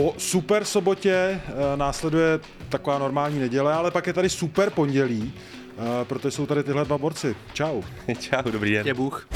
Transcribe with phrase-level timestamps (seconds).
[0.00, 1.40] Po super sobotě eh,
[1.76, 6.84] následuje taková normální neděle, ale pak je tady super pondělí, eh, protože jsou tady tyhle
[6.84, 7.36] dva borci.
[7.52, 7.82] Čau.
[8.20, 8.86] Čau, dobrý den.
[8.86, 9.28] Je Bůh.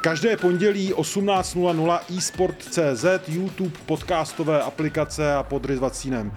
[0.00, 6.32] Každé pondělí 18.00 eSport.cz, YouTube, podcastové aplikace a Podry s Vacínem.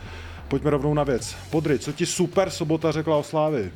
[0.48, 1.36] Pojďme rovnou na věc.
[1.50, 3.72] Podry, co ti super sobota řekla o Slávy?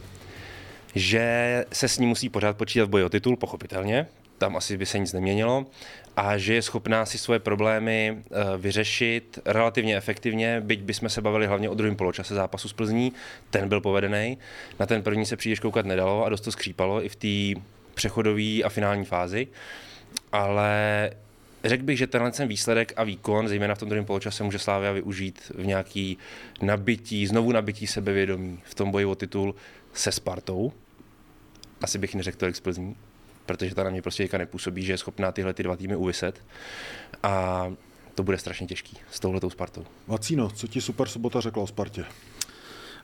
[0.95, 4.85] Že se s ní musí pořád počítat v boji o titul, pochopitelně, tam asi by
[4.85, 5.65] se nic neměnilo,
[6.15, 11.47] a že je schopná si svoje problémy eh, vyřešit relativně efektivně, byť bychom se bavili
[11.47, 13.13] hlavně o druhém poločase zápasu s Plzní,
[13.49, 14.37] ten byl povedený.
[14.79, 17.61] Na ten první se příliš koukat nedalo a dost to skřípalo i v té
[17.93, 19.47] přechodové a finální fázi,
[20.31, 21.11] ale
[21.69, 24.91] řekl bych, že tenhle ten výsledek a výkon, zejména v tom druhém poločase, může Slávia
[24.91, 26.17] využít v nějaký
[26.61, 29.55] nabití, znovu nabití sebevědomí v tom boji o titul
[29.93, 30.73] se Spartou.
[31.81, 32.95] Asi bych neřekl tolik z Plzní,
[33.45, 36.43] protože ta na mě prostě nepůsobí, že je schopná tyhle ty dva týmy uvyset.
[37.23, 37.67] A
[38.15, 39.85] to bude strašně těžký s touhletou Spartou.
[40.07, 42.05] Vacíno, co ti super sobota řekla o Spartě?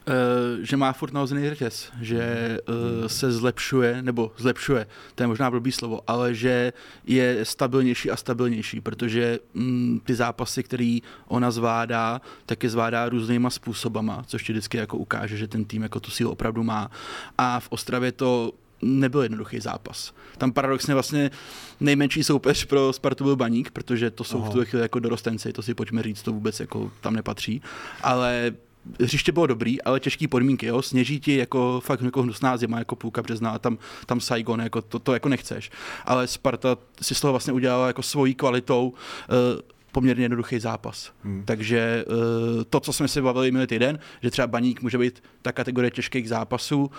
[0.08, 5.52] Uh, že má furt nahozený řetěz, že uh, se zlepšuje, nebo zlepšuje, to je možná
[5.52, 6.74] blbý slovo, ale že
[7.06, 13.50] je stabilnější a stabilnější, protože mm, ty zápasy, který ona zvládá, tak je zvládá různýma
[13.50, 16.92] způsobama, což ti vždycky jako ukáže, že ten tým jako tu sílu opravdu má.
[17.38, 20.14] A v Ostravě to nebyl jednoduchý zápas.
[20.38, 21.32] Tam paradoxně vlastně
[21.80, 24.50] nejmenší soupeř pro Spartu byl Baník, protože to jsou Aha.
[24.50, 27.62] v tu chvíli jako dorostenci, to si pojďme říct, to vůbec jako tam nepatří.
[28.02, 28.54] Ale
[29.00, 32.96] hřiště bylo dobrý, ale těžké podmínky, jo, sněží ti jako fakt jako hnusná zima, jako
[32.96, 35.72] půlka března a tam, tam Saigon, jako to, to jako nechceš.
[36.06, 39.62] Ale Sparta si z toho vlastně udělala jako svojí kvalitou uh,
[39.94, 41.12] poměrně jednoduchý zápas.
[41.24, 41.44] Hmm.
[41.46, 45.52] Takže uh, to, co jsme si bavili minulý týden, že třeba Baník může být ta
[45.52, 46.90] kategorie těžkých zápasů, uh,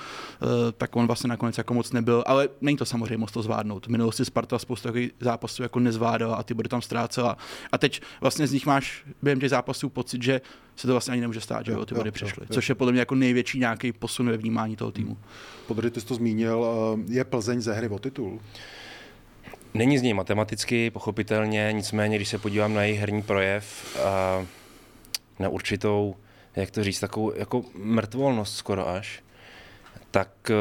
[0.76, 3.86] tak on vlastně nakonec jako moc nebyl, ale není to samozřejmě moc to zvládnout.
[3.86, 7.36] V minulosti Sparta spoustu takových zápasů jako nezvládala a ty bude tam ztrácela.
[7.72, 10.40] A teď vlastně z nich máš během těch zápasů pocit, že
[10.76, 12.46] se to vlastně ani nemůže stát, že jo, ty body přišly.
[12.50, 15.18] Což je podle mě jako největší nějaký posun ve vnímání toho týmu.
[15.66, 16.66] Podry, ty jsi to zmínil,
[17.08, 18.40] je Plzeň ze hry o titul?
[19.74, 24.46] Není z něj matematicky, pochopitelně, nicméně, když se podívám na její herní projev, a
[25.38, 26.16] na určitou,
[26.56, 29.22] jak to říct, takovou jako mrtvolnost skoro až,
[30.10, 30.54] tak e,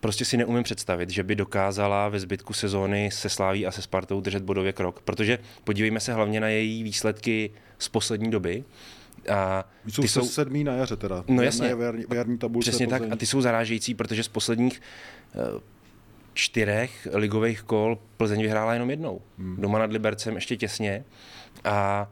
[0.00, 4.20] prostě si neumím představit, že by dokázala ve zbytku sezóny se Sláví a se Spartou
[4.20, 8.64] držet bodově krok, protože podívejme se hlavně na její výsledky z poslední doby.
[9.28, 11.24] A ty jsou, jsou sedmý na jaře teda.
[11.28, 11.74] No jasně.
[11.74, 13.02] V jarní, v jarní tabulce Přesně tak.
[13.10, 14.80] A ty jsou zarážející, protože z posledních
[15.34, 15.71] e,
[16.34, 19.20] čtyřech ligových kol Plzeň vyhrála jenom jednou.
[19.38, 19.56] Hmm.
[19.60, 21.04] Doma nad Libercem ještě těsně.
[21.64, 22.10] A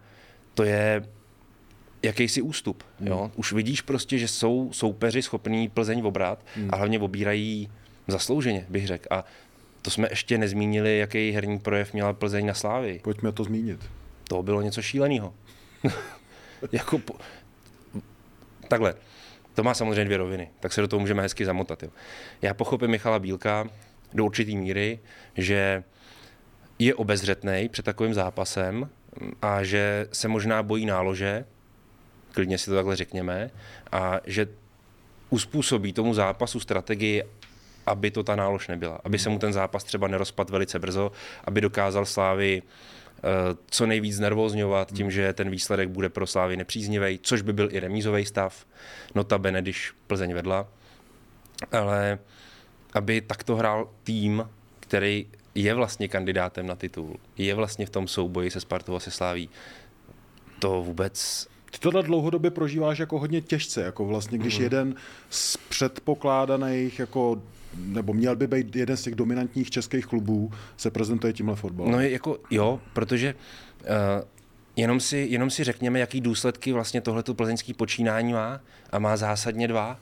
[0.54, 1.02] to je
[2.02, 2.82] jakýsi ústup.
[2.98, 3.08] Hmm.
[3.08, 3.30] Jo?
[3.36, 6.68] Už vidíš prostě, že jsou soupeři schopní Plzeň obrat hmm.
[6.72, 7.70] a hlavně obírají
[8.08, 9.06] zaslouženě, bych řekl.
[9.10, 9.24] A
[9.82, 13.00] to jsme ještě nezmínili, jaký herní projev měla Plzeň na Slávy.
[13.04, 13.90] Pojďme to zmínit.
[14.28, 15.34] To bylo něco šíleného.
[16.72, 17.14] jako po...
[18.68, 18.94] Takhle,
[19.54, 21.82] to má samozřejmě dvě roviny, tak se do toho můžeme hezky zamotat.
[21.82, 21.90] Jo.
[22.42, 23.68] Já pochopím Michala Bílka,
[24.14, 24.98] do určité míry,
[25.36, 25.84] že
[26.78, 28.88] je obezřetný před takovým zápasem
[29.42, 31.44] a že se možná bojí nálože,
[32.32, 33.50] klidně si to takhle řekněme,
[33.92, 34.48] a že
[35.30, 37.22] uspůsobí tomu zápasu strategii,
[37.86, 39.00] aby to ta nálož nebyla.
[39.04, 41.12] Aby se mu ten zápas třeba nerozpad velice brzo,
[41.44, 43.22] aby dokázal Slávy eh,
[43.70, 47.80] co nejvíc nervózňovat tím, že ten výsledek bude pro Slávy nepříznivý, což by byl i
[47.80, 48.66] remízový stav,
[49.14, 50.68] notabene, když Plzeň vedla.
[51.72, 52.18] Ale
[52.92, 54.48] aby takto hrál tým,
[54.80, 59.10] který je vlastně kandidátem na titul, je vlastně v tom souboji se Spartou a se
[59.10, 59.48] Sláví.
[60.58, 64.64] To vůbec ty tohle dlouhodobě prožíváš jako hodně těžce, jako vlastně, když mm.
[64.64, 64.94] jeden
[65.30, 67.42] z předpokládaných, jako,
[67.76, 71.92] nebo měl by být jeden z těch dominantních českých klubů, se prezentuje tímhle fotbalem.
[71.92, 73.34] No jako jo, protože
[73.80, 73.88] uh,
[74.76, 78.60] jenom, si, jenom si řekněme, jaký důsledky vlastně tohleto plzeňský počínání má
[78.90, 80.00] a má zásadně dva.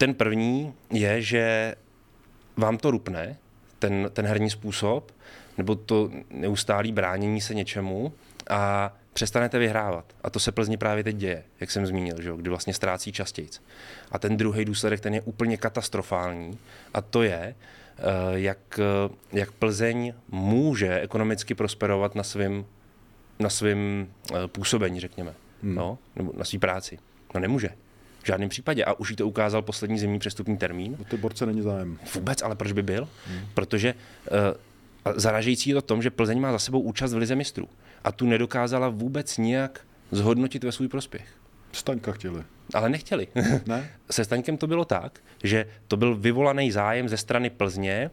[0.00, 1.74] Ten první je, že
[2.56, 3.36] vám to rupne,
[3.78, 5.12] ten, ten herní způsob,
[5.58, 8.12] nebo to neustálý bránění se něčemu
[8.50, 10.04] a přestanete vyhrávat.
[10.22, 12.32] A to se Plzni právě teď děje, jak jsem zmínil, že?
[12.36, 13.48] kdy vlastně ztrácí častěji.
[14.12, 16.58] A ten druhý důsledek, ten je úplně katastrofální
[16.94, 17.54] a to je,
[18.32, 22.64] jak, eh, jak Plzeň může ekonomicky prosperovat na svém
[23.38, 25.74] na svým eh, působení, řekněme, hmm.
[25.74, 26.98] no, nebo na své práci.
[27.34, 27.68] No nemůže.
[28.22, 28.84] V žádném případě.
[28.84, 30.96] A už jí to ukázal poslední zimní přestupní termín.
[31.00, 31.98] O ty borce není zájem.
[32.14, 33.08] Vůbec, ale proč by byl?
[33.26, 33.40] Hmm.
[33.54, 37.68] Protože uh, zaražející je to tom, že Plzeň má za sebou účast v Lize mistrů.
[38.04, 39.80] A tu nedokázala vůbec nijak
[40.10, 41.26] zhodnotit ve svůj prospěch.
[41.72, 42.42] Staňka chtěli.
[42.74, 43.28] Ale nechtěli.
[43.66, 43.90] Ne?
[44.10, 48.10] Se Staňkem to bylo tak, že to byl vyvolaný zájem ze strany Plzně,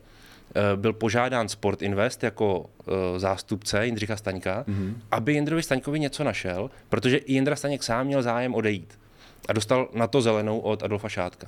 [0.56, 4.94] eh, byl požádán Sport Invest jako eh, zástupce Jindřicha Staňka, mm-hmm.
[5.12, 9.00] aby Jindrovi Staňkovi něco našel, protože i Jindra Staněk sám měl zájem odejít.
[9.48, 11.48] A dostal na to zelenou od Adolfa Šátka.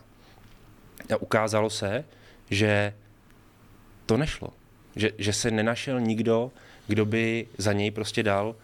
[1.14, 2.06] A ukázalo se,
[2.50, 2.94] že
[4.06, 4.50] to nešlo.
[4.96, 6.52] Že, že se nenašel nikdo,
[6.88, 8.56] kdo by za něj prostě dal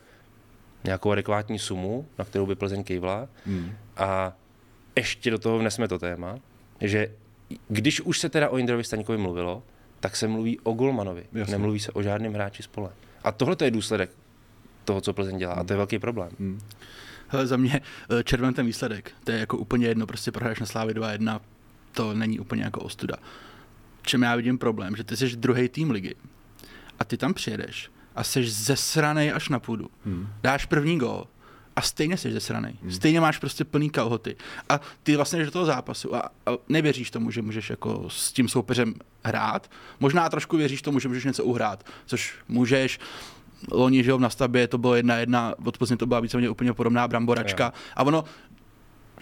[0.84, 3.28] nějakou adekvátní sumu, na kterou by Plzeň kejvla.
[3.46, 3.72] Hmm.
[3.98, 4.34] A
[4.96, 6.40] ještě do toho vnesme to téma,
[6.82, 7.12] že
[7.68, 9.64] když už se teda o Jindrovi Staňkovi mluvilo,
[10.00, 11.26] tak se mluví o Golmanovi.
[11.34, 11.52] Jasně.
[11.52, 12.90] Nemluví se o žádném hráči spole.
[13.24, 14.12] A tohle je důsledek
[14.86, 15.54] toho, co Plzeň dělá.
[15.54, 15.62] Hmm.
[15.62, 16.30] A to je velký problém.
[16.40, 16.62] Hmm.
[17.28, 19.12] Hele, za mě eh, červen ten výsledek.
[19.24, 21.40] To je jako úplně jedno, prostě prohraješ na Slávy 2-1,
[21.92, 23.16] to není úplně jako ostuda.
[24.02, 26.16] Čem já vidím problém, že ty jsi druhý tým ligy
[27.00, 29.90] a ty tam přijedeš a jsi zesranej až na půdu.
[30.06, 30.28] Hmm.
[30.44, 31.28] Dáš první gol
[31.76, 32.74] a stejně jsi zesranej.
[32.82, 32.92] Hmm.
[32.92, 34.36] Stejně máš prostě plný kalhoty.
[34.70, 38.32] A ty vlastně jdeš do toho zápasu a, a nevěříš tomu, že můžeš jako s
[38.32, 38.94] tím soupeřem
[39.24, 39.72] hrát.
[40.00, 43.00] Možná trošku věříš tomu, že můžeš něco uhrát, což můžeš.
[43.72, 46.74] Loni, že jo, v nastavbě to bylo jedna jedna, od Plzně to byla víceméně úplně
[46.74, 47.64] podobná bramboračka.
[47.64, 47.74] Yeah.
[47.96, 48.24] A ono,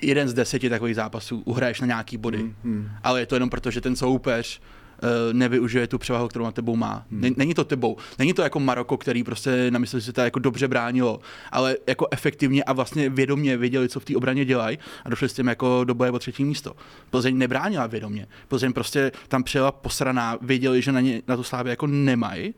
[0.02, 2.38] jeden z deseti takových zápasů uhraješ na nějaký body.
[2.38, 2.90] Hmm, hmm.
[3.04, 4.62] Ale je to jenom proto, že ten soupeř
[5.04, 7.06] Eh, nevyužije tu převahu, kterou na tebou má.
[7.12, 7.34] Hmm.
[7.38, 7.98] Není to tebou.
[8.20, 11.20] Není to jako Maroko, který prostě na mysli si to jako dobře bránilo,
[11.52, 15.34] ale jako efektivně a vlastně vědomě věděli, co v té obraně dělají a došli s
[15.34, 16.76] tím jako do boje o třetí místo.
[17.10, 18.28] Plzeň nebránila vědomě.
[18.48, 22.54] Plzeň prostě tam přijela posraná, věděli, že na, ně, na tu slávě jako nemají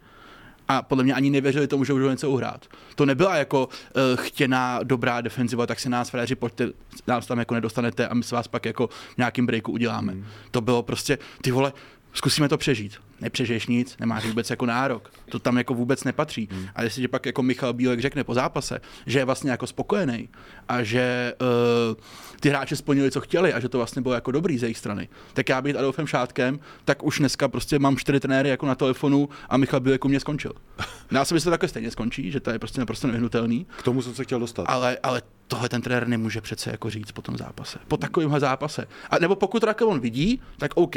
[0.68, 2.66] a podle mě ani nevěřili tomu, že můžou něco uhrát.
[2.96, 3.72] To nebyla jako uh,
[4.16, 6.70] chtěná dobrá defenziva, tak si nás fréři pojďte,
[7.08, 10.12] nás tam jako nedostanete a my se vás pak jako v nějakým breaku uděláme.
[10.12, 10.26] Hmm.
[10.52, 11.74] To bylo prostě, ty vole,
[12.16, 12.94] zkusíme to přežít.
[13.22, 15.12] Nepřežiješ nic, nemáš vůbec jako nárok.
[15.30, 16.50] To tam jako vůbec nepatří.
[16.52, 16.68] Hmm.
[16.76, 20.30] A jestli pak jako Michal Bílek řekne po zápase, že je vlastně jako spokojený
[20.68, 21.96] a že uh,
[22.40, 25.10] ty hráči splnili, co chtěli a že to vlastně bylo jako dobrý z jejich strany,
[25.34, 29.30] tak já být Adolfem Šátkem, tak už dneska prostě mám čtyři trenéry jako na telefonu
[29.50, 30.52] a Michal Bílek u mě skončil.
[31.12, 33.68] Já si myslím, že to takhle stejně skončí, že to je prostě naprosto nevyhnutelný.
[33.78, 34.66] K tomu jsem se chtěl dostat.
[34.68, 37.80] Ale, ale tohle ten trenér nemůže přece jako říct po tom zápase.
[37.88, 38.88] Po takovémhle zápase.
[39.10, 40.96] A nebo pokud to takhle on vidí, tak OK,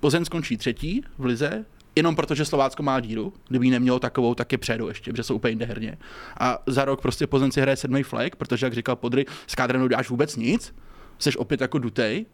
[0.00, 1.64] Plzeň skončí třetí v lize,
[1.96, 3.32] jenom protože Slovácko má díru.
[3.48, 5.98] Kdyby ji nemělo takovou, tak je předu ještě, protože jsou úplně jinde herně.
[6.40, 9.88] A za rok prostě Plzeň si hraje sedmý flag, protože, jak říkal Podry, s kádrem
[9.88, 10.74] dáš vůbec nic,
[11.18, 12.26] jsi opět jako dutej,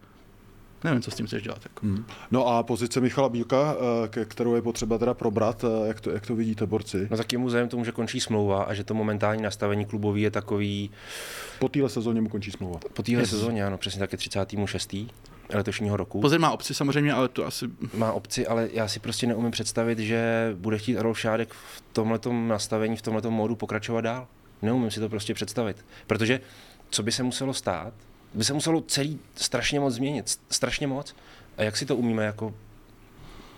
[0.84, 1.58] nevím, co s tím chceš dělat.
[1.64, 1.86] Jako.
[1.86, 2.04] Hmm.
[2.30, 3.76] No a pozice Michala Bílka,
[4.16, 7.08] eh, kterou je potřeba teda probrat, eh, jak to, jak to vidíte, borci?
[7.10, 10.22] No tak je mu zájem tomu, že končí smlouva a že to momentální nastavení klubový
[10.22, 10.90] je takový...
[11.58, 12.80] Po téhle sezóně mu končí smlouva.
[12.92, 14.94] Po téhle sezóně, ano, přesně tak je 36
[15.54, 16.20] letošního roku.
[16.20, 17.66] Plzeň má obci samozřejmě, ale to asi...
[17.94, 22.18] Má obci, ale já si prostě neumím představit, že bude chtít Adolf Šádek v tomhle
[22.46, 24.26] nastavení, v tomhle módu pokračovat dál.
[24.62, 25.84] Neumím si to prostě představit.
[26.06, 26.40] Protože
[26.90, 27.94] co by se muselo stát,
[28.36, 30.38] by se muselo celý strašně moc změnit.
[30.50, 31.14] Strašně moc.
[31.56, 32.54] A jak si to umíme jako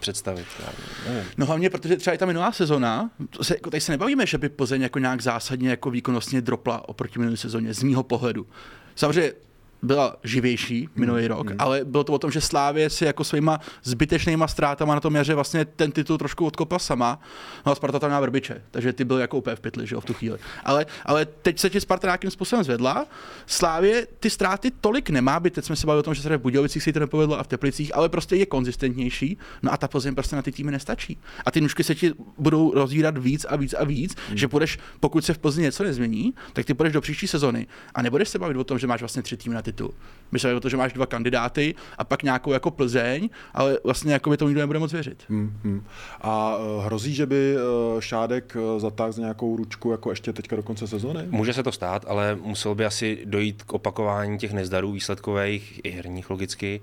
[0.00, 0.46] představit.
[0.60, 0.72] Já
[1.08, 1.30] nevím.
[1.36, 3.10] No hlavně, protože třeba i ta minulá sezona,
[3.42, 7.18] se, jako tady se nebavíme, že by Plzeň jako nějak zásadně jako výkonnostně dropla oproti
[7.18, 8.46] minulé sezóně, z mýho pohledu.
[8.94, 9.32] Samozřejmě
[9.82, 11.56] byla živější minulý hmm, rok, hmm.
[11.58, 15.34] ale bylo to o tom, že Slávě si jako svýma zbytečnýma ztrátama na tom jaře
[15.34, 17.20] vlastně ten titul trošku odkopla sama.
[17.66, 20.00] No a Sparta tam má vrbiče, takže ty byl jako úplně v pytli, že jo,
[20.00, 20.38] v tu chvíli.
[20.64, 23.06] Ale, ale teď se ti Sparta nějakým způsobem zvedla.
[23.46, 26.40] Slávě ty ztráty tolik nemá, by teď jsme se bavili o tom, že se v
[26.40, 29.38] Budějovicích si to nepovedlo a v Teplicích, ale prostě je konzistentnější.
[29.62, 31.18] No a ta Plzeň prostě na ty týmy nestačí.
[31.46, 34.36] A ty nůžky se ti budou rozvírat víc a víc a víc, hmm.
[34.36, 38.02] že budeš, pokud se v Plzni něco nezmění, tak ty půjdeš do příští sezony a
[38.02, 39.94] nebudeš se bavit o tom, že máš vlastně tři týmy na titul.
[40.32, 44.12] My se o to, že máš dva kandidáty a pak nějakou jako Plzeň, ale vlastně
[44.12, 45.24] jako by to nikdo nebude moc věřit.
[45.28, 45.84] Hmm, hmm.
[46.20, 50.56] A uh, hrozí, že by uh, Šádek uh, zatáhl z nějakou ručku jako ještě teďka
[50.56, 51.24] do konce sezóny?
[51.30, 55.90] Může se to stát, ale musel by asi dojít k opakování těch nezdarů výsledkových i
[55.90, 56.80] herních logicky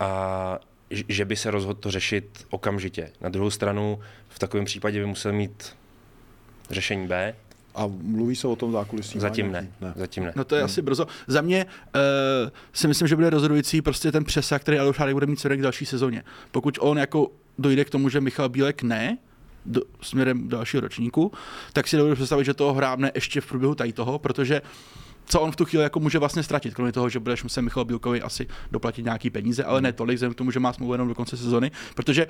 [0.00, 0.58] a
[0.90, 3.10] že by se rozhodl to řešit okamžitě.
[3.20, 5.76] Na druhou stranu v takovém případě by musel mít
[6.70, 7.34] řešení B,
[7.78, 9.20] a mluví se o tom zákulisí?
[9.20, 9.72] Zatím ne.
[9.80, 9.92] ne.
[9.96, 10.32] Zatím ne.
[10.36, 10.64] No to je hmm.
[10.64, 11.06] asi brzo.
[11.26, 15.40] Za mě uh, si myslím, že bude rozhodující prostě ten přesah, který Aleš bude mít
[15.40, 16.24] směrem k další sezóně.
[16.50, 19.18] Pokud on jako dojde k tomu, že Michal Bílek ne,
[19.66, 21.32] do, směrem dalšího ročníku,
[21.72, 24.62] tak si dovedu představit, že toho hrábne ještě v průběhu tady toho, protože
[25.26, 27.84] co on v tu chvíli jako může vlastně ztratit, kromě toho, že budeš muset Michal
[27.84, 31.08] Bílkovi asi doplatit nějaký peníze, ale ne tolik, vzhledem k tomu, že má smlouvu jenom
[31.08, 32.26] do konce sezony, protože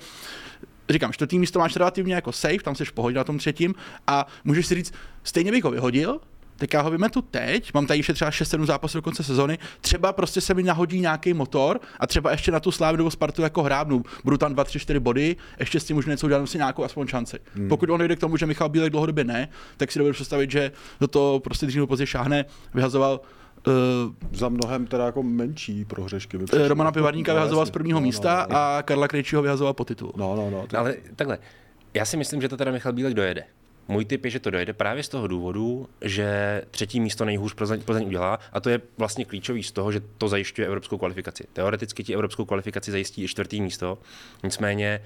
[0.90, 3.74] říkám, čtvrtý místo máš relativně jako safe, tam jsi v pohodě na tom třetím
[4.06, 4.92] a můžeš si říct,
[5.24, 6.20] stejně bych ho vyhodil,
[6.58, 10.12] tak já ho vymetu teď, mám tady ještě třeba 6-7 zápasů do konce sezony, třeba
[10.12, 13.62] prostě se mi nahodí nějaký motor a třeba ještě na tu Slávu nebo Spartu jako
[13.62, 17.38] hrábnu, budu tam 2-3-4 body, ještě s tím můžu něco udělat, si nějakou aspoň šanci.
[17.54, 17.68] Hmm.
[17.68, 20.72] Pokud on jde k tomu, že Michal Bílek dlouhodobě ne, tak si dovedu představit, že
[21.00, 23.20] do toho prostě dřív nebo později šáhne, vyhazoval
[23.66, 26.38] Uh, za mnohem teda jako menší prohřešky.
[26.66, 29.84] Romana Pivarníka no, vyhazoval z prvního no, místa no, no, a Karla Krejčího vyhazoval po
[29.84, 30.12] titulu.
[30.16, 30.66] No, no, no.
[30.66, 30.78] To...
[30.78, 31.38] Ale takhle,
[31.94, 33.44] já si myslím, že to teda Michal Bílek dojede.
[33.88, 37.82] Můj tip je, že to dojde právě z toho důvodu, že třetí místo nejhůř Plzeň,
[37.82, 41.44] Plzeň udělá a to je vlastně klíčový z toho, že to zajišťuje evropskou kvalifikaci.
[41.52, 43.98] Teoreticky ti evropskou kvalifikaci zajistí i čtvrtý místo,
[44.44, 45.02] nicméně,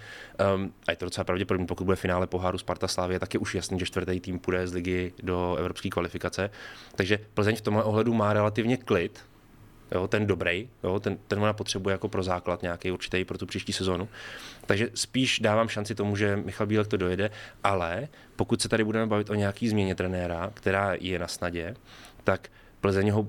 [0.55, 3.55] um, a je to docela pravděpodobné, pokud bude finále poháru Sparta Slávě, tak je už
[3.55, 6.51] jasný, že čtvrtý tým půjde z ligy do evropské kvalifikace.
[6.95, 9.21] Takže Plzeň v tomhle ohledu má relativně klid,
[9.95, 13.47] jo, ten dobrý, jo, ten, ten ona potřebuje jako pro základ nějaký určitý pro tu
[13.47, 14.09] příští sezonu.
[14.67, 17.31] Takže spíš dávám šanci tomu, že Michal Bílek to dojede,
[17.65, 21.75] ale pokud se tady budeme bavit o nějaký změně trenéra, která je na snadě,
[22.25, 22.49] tak
[22.81, 23.29] Plzeň ho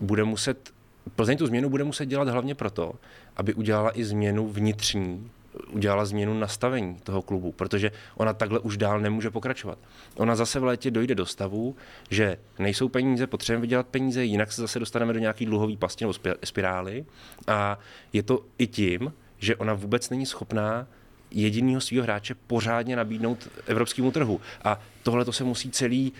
[0.00, 0.70] bude muset,
[1.16, 2.94] Plzeň tu změnu bude muset dělat hlavně proto,
[3.36, 5.30] aby udělala i změnu vnitřní
[5.70, 9.78] udělala změnu nastavení toho klubu, protože ona takhle už dál nemůže pokračovat.
[10.16, 11.76] Ona zase v létě dojde do stavu,
[12.10, 16.14] že nejsou peníze, potřebujeme vydělat peníze, jinak se zase dostaneme do nějaký dluhový pasti nebo
[16.44, 17.04] spirály
[17.46, 17.78] a
[18.12, 20.86] je to i tím, že ona vůbec není schopná
[21.30, 24.40] jediného svého hráče pořádně nabídnout evropskému trhu.
[24.64, 26.12] A tohle to se musí celý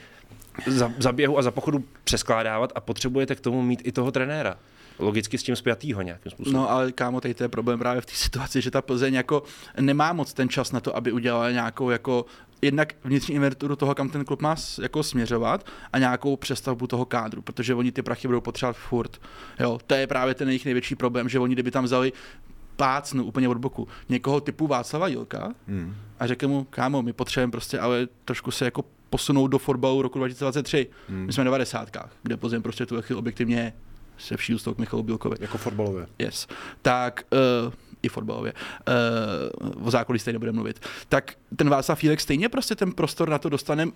[0.66, 4.58] za, za běhu a za pochodu přeskládávat a potřebujete k tomu mít i toho trenéra
[4.98, 6.60] logicky s tím spjatýho nějakým způsobem.
[6.60, 9.42] No ale kámo, tady to je problém právě v té situaci, že ta Plzeň jako
[9.80, 12.26] nemá moc ten čas na to, aby udělala nějakou jako
[12.62, 17.42] jednak vnitřní inventuru toho, kam ten klub má jako směřovat a nějakou přestavbu toho kádru,
[17.42, 19.20] protože oni ty prachy budou potřebovat furt.
[19.60, 22.12] Jo, to je právě ten jejich největší problém, že oni kdyby tam vzali
[22.76, 25.94] plácnu úplně od boku někoho typu Václava Jilka hmm.
[26.18, 30.18] a řekl mu, kámo, my potřebujeme prostě ale trošku se jako posunout do fotbalu roku
[30.18, 30.86] 2023.
[31.08, 31.26] Hmm.
[31.26, 31.96] My jsme v 90.
[32.22, 33.72] kde Plzeň prostě tu chvíli objektivně je
[34.22, 35.36] se vší ústou k Michalu Bílkovi.
[35.40, 36.06] Jako fotbalově.
[36.18, 36.46] Yes.
[36.82, 37.24] Tak
[37.66, 38.52] uh, i fotbalově,
[39.62, 43.38] uh, o zákolí stejně bude mluvit, tak ten Václav Fílek stejně prostě ten prostor na
[43.38, 43.86] to dostane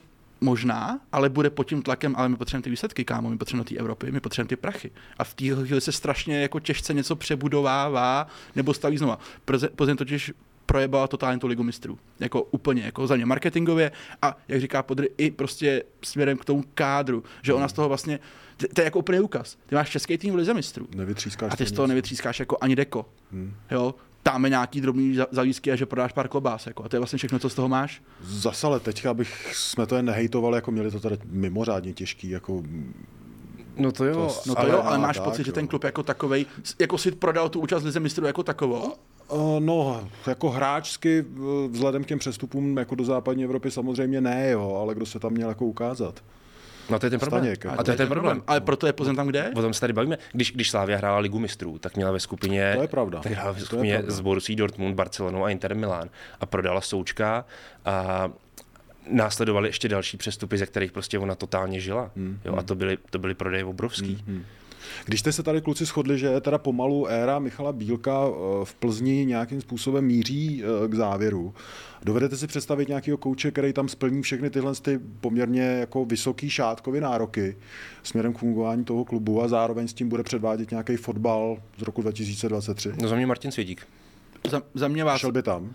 [0.40, 3.78] možná, ale bude pod tím tlakem, ale my potřebujeme ty výsledky, kámo, my potřebujeme ty
[3.78, 4.90] Evropy, my potřebujeme ty prachy.
[5.18, 9.18] A v té chvíli se strašně jako těžce něco přebudovává nebo staví znova.
[9.76, 10.32] Plzeň totiž
[10.66, 11.98] projebala totálně tu ligu mistrů.
[12.20, 13.92] Jako úplně, jako za ně marketingově
[14.22, 18.18] a jak říká Podry, i prostě směrem k tomu kádru, že ona z toho vlastně,
[18.74, 19.56] to je jako úplně úkaz.
[19.66, 20.88] Ty máš český tým v lize mistrů.
[20.96, 23.06] Nevytřískáš a ty z toho nevytřískáš jako ani deko.
[23.32, 23.54] Hmm.
[23.70, 23.94] Jo,
[24.44, 26.66] je nějaký drobný zavísky a že prodáš pár klobás.
[26.66, 26.84] Jako.
[26.84, 28.02] A to je vlastně všechno, co z toho máš?
[28.22, 32.62] Zase ale teďka bych jsme to jen nehejtovali, jako měli to tady mimořádně těžký, jako
[33.78, 35.46] No to jo, to, no to ale, jo, ale máš tak, pocit, jo.
[35.46, 36.46] že ten klub jako takovej,
[36.78, 38.94] jako si prodal tu účast Lize mistrů jako takovou?
[39.58, 41.24] No, jako hráčsky
[41.68, 45.32] vzhledem k těm přestupům jako do západní Evropy samozřejmě ne, jo, ale kdo se tam
[45.32, 46.22] měl jako ukázat?
[46.90, 47.42] No to je ten problém.
[47.42, 48.42] Staněk, a to je ten problém.
[48.46, 49.50] Ale proto je Plzeň tam, kde?
[49.54, 50.18] O tom se tady bavíme.
[50.32, 53.20] Když, když Slávia hrála Ligu mistrů, tak měla ve skupině, to je pravda.
[53.20, 57.44] Tak hrála ve skupině s Borussí Dortmund, Barcelonou a Inter Milan a prodala Součka
[57.84, 58.28] a
[59.10, 62.10] následovaly ještě další přestupy, ze kterých prostě ona totálně žila.
[62.16, 62.40] Hmm.
[62.44, 64.22] Jo, a to byly, to byly prodeje obrovský.
[64.26, 64.44] Hmm.
[65.04, 69.24] Když jste se tady kluci shodli, že teda pomalu éra Michala Bílka eh, v Plzni
[69.26, 71.54] nějakým způsobem míří eh, k závěru,
[72.02, 77.00] dovedete si představit nějakého kouče, který tam splní všechny tyhle ty poměrně jako vysoký šátkový
[77.00, 77.56] nároky
[78.02, 82.02] směrem k fungování toho klubu a zároveň s tím bude předvádět nějaký fotbal z roku
[82.02, 82.92] 2023?
[83.02, 83.86] No za mě Martin Svědík.
[84.50, 85.20] Za, za mě vás...
[85.20, 85.74] Šel by tam?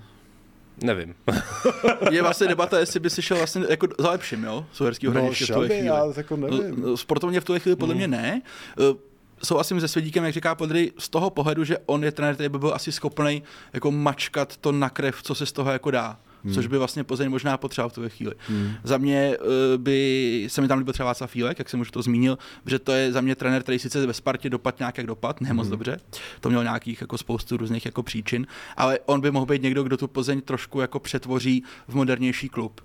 [0.84, 1.16] Nevím.
[2.12, 4.66] je vlastně debata, jestli by si šel vlastně jako za lepším, jo?
[4.74, 5.86] Souherskýho no, v tuhle chvíli.
[5.86, 6.82] Já jako nevím.
[6.82, 7.98] No, sportovně v tuhle chvíli podle hmm.
[7.98, 8.42] mě ne.
[8.80, 8.98] Uh,
[9.44, 12.60] souhlasím se Svědíkem, jak říká Podry, z toho pohledu, že on je trenér, který by
[12.60, 16.20] byl asi schopný jako mačkat to na krev, co se z toho jako dá.
[16.44, 16.54] Hmm.
[16.54, 18.34] Což by vlastně Plzeň možná potřeboval v tuhle chvíli.
[18.48, 18.72] Hmm.
[18.84, 22.02] Za mě uh, by se mi tam líbil třeba Václav Fílek, jak jsem už to
[22.02, 25.42] zmínil, že to je za mě trenér, který sice ve Spartě dopad nějak jak dopad,
[25.42, 25.72] ne moc hmm.
[25.72, 26.00] dobře.
[26.40, 29.98] To měl nějakých jako spoustu různých jako příčin, ale on by mohl být někdo, kdo
[29.98, 32.82] tu Plzeň trošku jako přetvoří v modernější klub.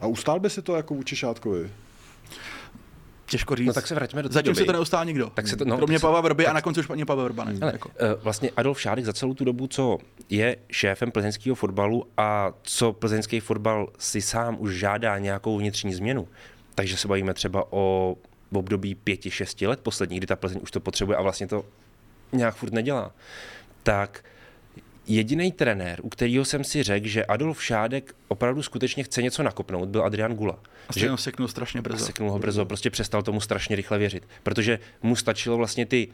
[0.00, 1.70] A ustál by se to jako vůči Šátkovi?
[3.26, 3.66] Těžko říct.
[3.66, 4.60] No tak se vraťme do Zatím doby.
[4.60, 5.30] se to neustál nikdo.
[5.30, 6.50] Tak se to, no, Kromě Pavla Vrby tak...
[6.50, 7.44] a na konci už ani Pavel Vrba.
[7.44, 7.88] Ne, jako.
[7.88, 9.98] uh, vlastně Adolf Šádek za celou tu dobu, co
[10.30, 16.28] je šéfem plzeňského fotbalu a co plzeňský fotbal si sám už žádá nějakou vnitřní změnu,
[16.74, 18.16] takže se bavíme třeba o
[18.52, 21.64] v období pěti, šesti let poslední, kdy ta Plzeň už to potřebuje a vlastně to
[22.32, 23.12] nějak furt nedělá,
[23.82, 24.24] tak
[25.06, 29.88] Jediný trenér, u kterého jsem si řekl, že Adolf Šádek opravdu skutečně chce něco nakopnout,
[29.88, 30.58] byl Adrian Gula.
[30.88, 32.04] A že ho seknul strašně brzo.
[32.04, 34.28] Seknul ho brzo, prostě přestal tomu strašně rychle věřit.
[34.42, 36.08] Protože mu stačilo vlastně ty,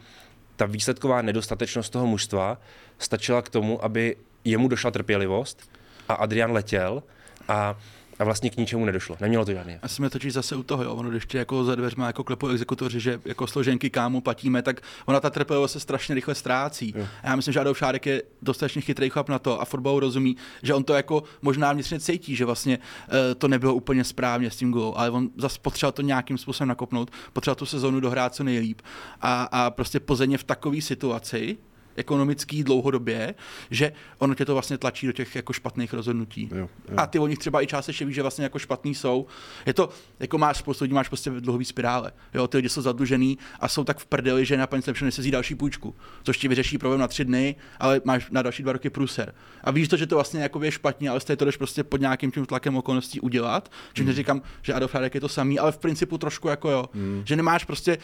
[0.55, 2.61] ta výsledková nedostatečnost toho mužstva,
[2.99, 5.69] stačila k tomu, aby jemu došla trpělivost
[6.09, 7.03] a Adrian letěl
[7.47, 7.79] a
[8.21, 9.17] a vlastně k ničemu nedošlo.
[9.21, 9.77] Nemělo to žádný.
[9.81, 10.93] A jsme totiž zase u toho, jo.
[10.93, 14.81] Ono, když tě jako za dveřma jako klepou exekutoři, že jako složenky kámu platíme, tak
[15.05, 16.93] ona ta trpělivost se strašně rychle ztrácí.
[16.97, 17.07] Jo.
[17.23, 20.37] A já myslím, že Adolf Šárek je dostatečně chytrý chlap na to a fotbalu rozumí,
[20.63, 24.55] že on to jako možná vnitřně cítí, že vlastně uh, to nebylo úplně správně s
[24.55, 28.43] tím golou, ale on zase potřeboval to nějakým způsobem nakopnout, potřeboval tu sezonu dohrát co
[28.43, 28.81] nejlíp.
[29.21, 31.57] A, a prostě Plzeň v takové situaci,
[31.95, 33.35] ekonomický dlouhodobě,
[33.71, 36.49] že ono tě to vlastně tlačí do těch jako špatných rozhodnutí.
[36.51, 36.95] Jo, jo.
[36.97, 39.25] A ty o nich třeba i částečně víš, že vlastně jako špatný jsou.
[39.65, 42.11] Je to, jako máš spoustu lidí, máš prostě dlouhový spirále.
[42.33, 45.55] Jo, ty lidi jsou zadlužený a jsou tak v prdeli, že nakonec lepší než další
[45.55, 45.95] půjčku.
[46.23, 49.33] Což ti vyřeší problém na tři dny, ale máš na další dva roky průser.
[49.63, 52.01] A víš to, že to vlastně jako je špatně, ale stejně to jdeš prostě pod
[52.01, 53.71] nějakým tím tlakem okolností udělat.
[53.93, 54.07] Čím hmm.
[54.07, 56.85] neříkám, že Adolf Radek je to samý, ale v principu trošku jako jo.
[56.93, 57.23] Hmm.
[57.25, 57.97] Že nemáš prostě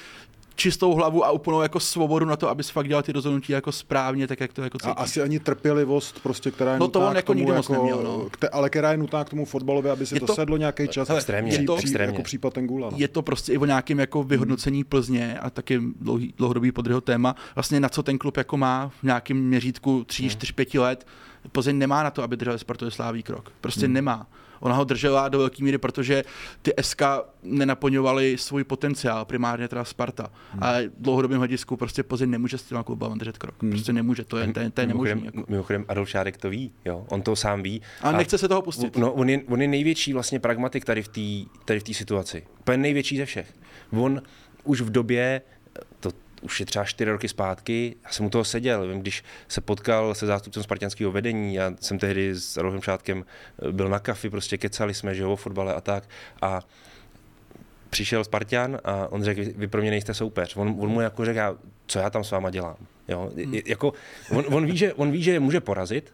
[0.58, 4.28] čistou hlavu a úplnou jako svobodu na to, abys fakt dělal ty rozhodnutí jako správně,
[4.28, 4.94] tak jak to jako cítíš.
[4.98, 8.04] A asi ani trpělivost, prostě, která je no to on jako tomu, nikdy jako, neměl,
[8.04, 8.28] no.
[8.32, 10.88] Kte, ale která je nutná k tomu fotbalově, aby si je to, to sedlo nějaký
[10.88, 11.10] čas.
[11.10, 12.14] Extrémně, je to, extrémně.
[12.14, 12.98] Jako případ ten Gula, no.
[12.98, 17.36] Je to prostě i o nějakém jako vyhodnocení Plzně a taky dlouhý, dlouhodobý podryho téma,
[17.56, 21.08] vlastně na co ten klub jako má v nějakém měřítku 3, 4, 5 let.
[21.52, 23.52] Plzeň nemá na to, aby držel sportově slávý krok.
[23.62, 23.94] Prostě hmm.
[23.94, 24.28] nemá.
[24.60, 26.24] Ona ho držela do velké míry, protože
[26.62, 27.02] ty SK
[27.44, 30.32] nenaplňovaly svůj potenciál, primárně teda Sparta.
[30.52, 30.64] Hmm.
[30.64, 33.56] A dlouhodobým hledisku prostě Plzeň nemůže s těma klubama držet krok.
[33.62, 33.72] Hmm.
[33.72, 35.26] Prostě nemůže, to je, to je, to je nemožný.
[35.26, 35.44] Jako.
[35.48, 37.06] Mimochodem Adolf Šárek to ví, jo?
[37.10, 37.82] on to sám ví.
[38.02, 38.98] A, a nechce se toho pustit.
[38.98, 42.44] No, on je, on je největší vlastně pragmatik tady v té tady v situaci.
[42.60, 43.54] Úplně největší ze všech.
[43.92, 44.22] On
[44.64, 45.42] už v době,
[46.00, 46.12] to
[46.48, 50.16] už je třeba čtyři roky zpátky, já jsem u toho seděl, vím, když se potkal
[50.16, 54.58] se zástupcem spartianského vedení, já jsem tehdy s Rohem Šátkem eh, byl na kafi, prostě
[54.58, 56.04] kecali jsme, že jo, o fotbale a tak
[56.42, 56.62] a
[57.90, 60.56] přišel Spartan a on řekl, vy pro mě nejste soupeř.
[60.56, 62.76] On, on mu jako řekl, co já tam s váma dělám.
[63.08, 63.32] Jo?
[63.36, 63.56] Hmm.
[63.66, 63.94] Jako,
[64.32, 66.14] on, on, ví, že, on ví, že je může porazit,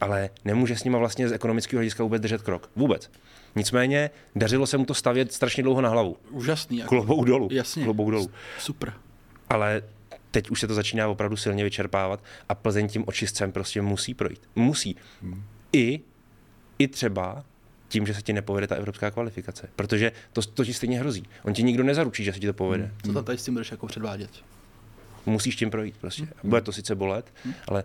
[0.00, 2.70] ale nemůže s nima vlastně z ekonomického hlediska vůbec držet krok.
[2.76, 3.10] Vůbec.
[3.56, 6.16] Nicméně dařilo se mu to stavět strašně dlouho na hlavu.
[6.30, 6.78] Úžasný.
[6.78, 6.88] Jako.
[6.88, 7.48] Klobouk dolů.
[7.52, 7.84] Jasně.
[7.84, 8.30] Klobouk dolů.
[8.58, 8.92] Super
[9.54, 9.82] ale
[10.30, 14.40] teď už se to začíná opravdu silně vyčerpávat a Plzeň tím očistcem prostě musí projít.
[14.54, 14.96] Musí.
[15.22, 15.44] Hmm.
[15.72, 16.00] I,
[16.78, 17.44] I třeba
[17.88, 19.68] tím, že se ti nepovede ta evropská kvalifikace.
[19.76, 21.22] Protože to, to ti stejně hrozí.
[21.42, 22.84] On ti nikdo nezaručí, že se ti to povede.
[22.84, 22.94] Hmm.
[23.06, 24.30] Co tam tady s tím budeš jako předvádět?
[25.26, 26.22] Musíš tím projít prostě.
[26.22, 26.32] Hmm.
[26.44, 27.54] Bude to sice bolet, hmm.
[27.68, 27.84] ale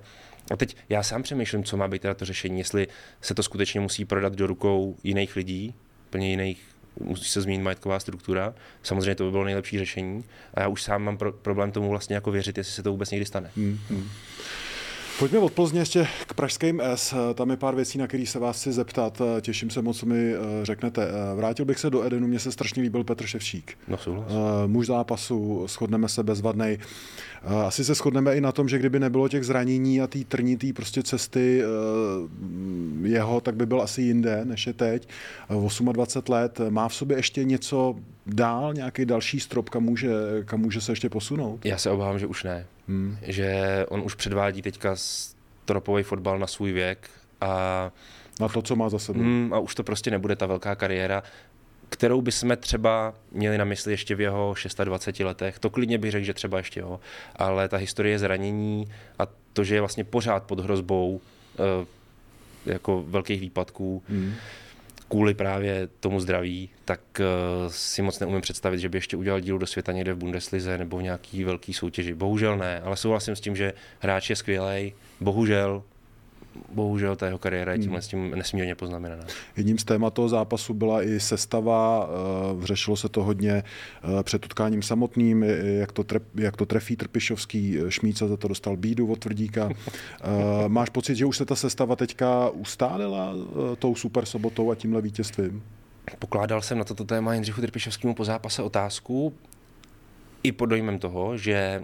[0.51, 2.87] a teď já sám přemýšlím, co má být teda to řešení, jestli
[3.21, 5.73] se to skutečně musí prodat do rukou jiných lidí,
[6.09, 6.68] plně jiných
[6.99, 8.53] musí se změnit majetková struktura.
[8.83, 10.23] Samozřejmě to by bylo nejlepší řešení.
[10.53, 13.11] A já už sám mám pro, problém tomu vlastně jako věřit, jestli se to vůbec
[13.11, 13.51] někdy stane.
[13.55, 13.79] Hmm.
[15.19, 17.33] Pojďme od Plzně ještě k pražským S.
[17.33, 19.21] Tam je pár věcí, na které se vás chci zeptat.
[19.41, 21.07] Těším se moc, co mi eh, řeknete.
[21.07, 23.77] Eh, vrátil bych se do Edenu, mně se strašně líbil Petr Ševčík.
[23.87, 24.31] No souhlas.
[24.31, 26.77] Eh, muž zápasu, shodneme se bezvadnej.
[27.65, 31.03] Asi se shodneme i na tom, že kdyby nebylo těch zranění a té trnitý prostě
[31.03, 31.61] cesty
[33.03, 35.07] jeho, tak by byl asi jinde, než je teď.
[35.91, 36.59] 28 let.
[36.69, 40.09] Má v sobě ještě něco dál, nějaký další strop, kam může,
[40.45, 41.65] kam může se ještě posunout?
[41.65, 42.65] Já se obávám, že už ne.
[42.89, 43.17] Hmm.
[43.21, 47.09] Že on už předvádí teďka stropový fotbal na svůj věk
[47.41, 47.91] a
[48.39, 49.19] na to, co má za sebou.
[49.19, 51.23] Hmm, a už to prostě nebude ta velká kariéra,
[51.89, 55.59] kterou bychom třeba měli na mysli ještě v jeho 26 letech.
[55.59, 56.99] To klidně bych řekl, že třeba ještě jo.
[57.35, 61.21] Ale ta historie zranění a to, že je vlastně pořád pod hrozbou
[61.59, 61.85] e,
[62.71, 64.33] jako velkých výpadků, hmm
[65.09, 67.25] kvůli právě tomu zdraví, tak uh,
[67.71, 70.97] si moc neumím představit, že by ještě udělal dílu do světa někde v Bundeslize nebo
[70.97, 72.13] v nějaký velký soutěži.
[72.13, 74.93] Bohužel ne, ale souhlasím s tím, že hráč je skvělý.
[75.19, 75.83] Bohužel
[76.71, 77.83] bohužel ta jeho kariéra je hmm.
[77.83, 79.23] tímhle s tím nesmírně poznamenaná.
[79.57, 82.09] Jedním z témat toho zápasu byla i sestava,
[82.61, 83.63] eh, řešilo se to hodně
[84.19, 88.47] eh, před utkáním samotným, jak to, trep, jak to trefí Trpišovský, eh, Šmíca za to
[88.47, 89.69] dostal bídu od Tvrdíka.
[90.67, 93.33] Máš pocit, že už se ta sestava teďka ustálila
[93.79, 95.63] tou super sobotou a tímhle vítězstvím?
[96.19, 99.33] Pokládal jsem na toto téma Jindřichu Trpišovskému po zápase otázku,
[100.43, 101.83] i pod dojmem toho, že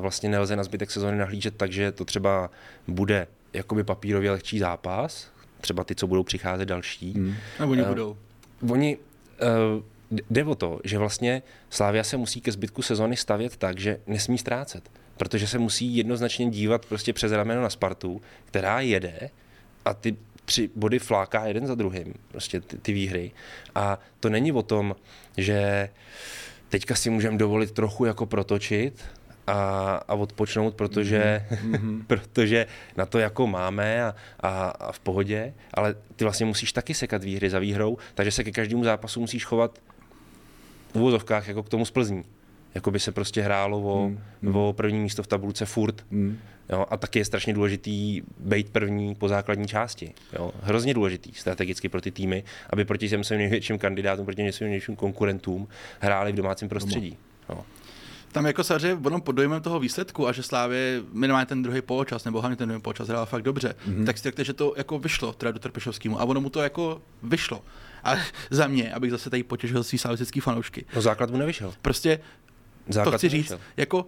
[0.00, 2.50] vlastně nelze na zbytek sezóny nahlížet tak, že to třeba
[2.88, 5.30] bude jakoby papírově lehčí zápas,
[5.60, 7.12] třeba ty, co budou přicházet další.
[7.12, 7.34] Hmm.
[7.58, 8.16] A oni uh, budou.
[8.70, 13.78] Oni, uh, jde o to, že vlastně Slávia se musí ke zbytku sezony stavět tak,
[13.78, 14.90] že nesmí ztrácet.
[15.16, 19.30] Protože se musí jednoznačně dívat prostě přes rameno na Spartu, která jede
[19.84, 23.30] a ty tři body fláká jeden za druhým, prostě ty, ty výhry.
[23.74, 24.96] A to není o tom,
[25.36, 25.88] že
[26.68, 29.04] teďka si můžeme dovolit trochu jako protočit
[29.48, 32.02] a, a odpočnout, protože, mm-hmm.
[32.06, 36.94] protože na to jako máme a, a, a v pohodě, ale ty vlastně musíš taky
[36.94, 39.78] sekat výhry za výhrou, takže se ke každému zápasu musíš chovat
[40.94, 42.24] v úvozovkách jako k tomu splzní.
[42.74, 44.56] jako by se prostě hrálo o, Hmm, hmm.
[44.56, 46.06] o první místo v tabulce furt.
[46.10, 46.38] Hmm.
[46.72, 50.12] Jo, a taky je strašně důležitý být první po základní části.
[50.32, 50.52] Jo.
[50.62, 54.68] Hrozně důležitý strategicky pro ty týmy, aby proti těm svým největším kandidátům, proti těm svým
[54.68, 55.68] největším konkurentům
[56.00, 57.16] hráli v domácím prostředí.
[57.48, 57.64] Jo.
[58.32, 62.24] Tam jako samozřejmě ono pod dojmem toho výsledku a že Slávě minimálně ten druhý poločas,
[62.24, 64.06] nebo hlavně ten druhý poločas hrála fakt dobře, mm-hmm.
[64.06, 67.02] tak si řekněte, že to jako vyšlo teda do Trpešovskému a ono mu to jako
[67.22, 67.62] vyšlo.
[68.04, 68.16] A
[68.50, 70.84] za mě, abych zase tady potěšil svý slavistický fanoušky.
[70.94, 71.74] No základ mu nevyšel.
[71.82, 72.20] Prostě
[72.88, 73.66] Základ to chci říct, nevyšel.
[73.76, 74.06] jako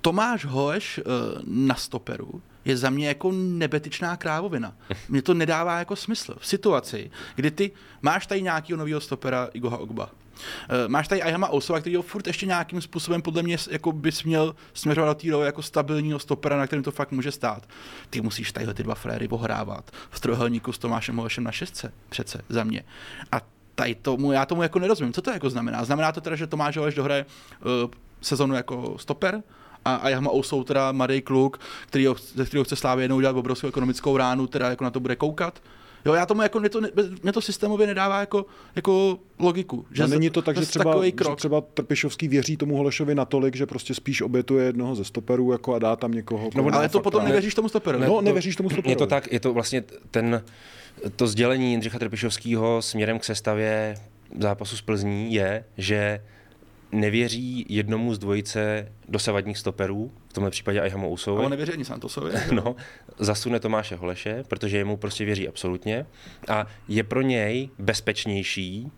[0.00, 1.04] Tomáš Holeš uh,
[1.46, 4.76] na stoperu je za mě jako nebetyčná krávovina.
[5.08, 6.34] Mně to nedává jako smysl.
[6.38, 7.70] V situaci, kdy ty
[8.02, 10.10] máš tady nějakého nového stopera Igoha Ogba,
[10.88, 14.54] máš tady Ayhama Osova, který ho furt ještě nějakým způsobem podle mě jako bys měl
[14.74, 17.68] směřovat do role jako stabilního stopera, na kterém to fakt může stát.
[18.10, 22.40] Ty musíš tadyhle ty dva fréry ohrávat v trojuhelníku s Tomášem Holešem na šestce, přece
[22.48, 22.82] za mě.
[23.32, 23.40] A
[23.74, 25.12] tady tomu, já tomu jako nerozumím.
[25.12, 25.84] Co to jako znamená?
[25.84, 27.26] Znamená to teda, že Tomáš Holeš dohraje
[27.84, 27.90] uh,
[28.20, 29.42] sezonu jako stoper?
[29.84, 33.68] a, a Jahma Ousou, teda mladý kluk, který ze kterého chce Slávě jednou udělat obrovskou
[33.68, 35.62] ekonomickou ránu, teda jako na to bude koukat.
[36.04, 36.90] Jo, já tomu jako, mě to, ne-
[37.22, 39.86] mě to systémově nedává jako, jako logiku.
[39.90, 41.38] Že není to tak, že třeba, takový že krok.
[41.38, 45.78] třeba Trpišovský věří tomu Holešovi natolik, že prostě spíš obětuje jednoho ze stoperů jako a
[45.78, 46.50] dá tam někoho.
[46.50, 48.06] koho má ale to potom nevěříš tomu stoperovi.
[48.06, 48.92] No, nevěříš tomu stoperovi.
[48.92, 50.42] Je to tak, je to vlastně ten,
[51.16, 53.96] to sdělení Jindřicha Trpišovského směrem k sestavě
[54.38, 56.22] zápasu z Plzní je, že
[56.92, 61.44] nevěří jednomu z dvojice dosavadních stoperů, v tomhle případě Ayhamu A Ousovi.
[61.44, 62.32] on nevěří ani Santosovi.
[62.52, 62.76] No,
[63.18, 66.06] zasune Tomáše Holeše, protože jemu prostě věří absolutně
[66.48, 68.90] a je pro něj bezpečnější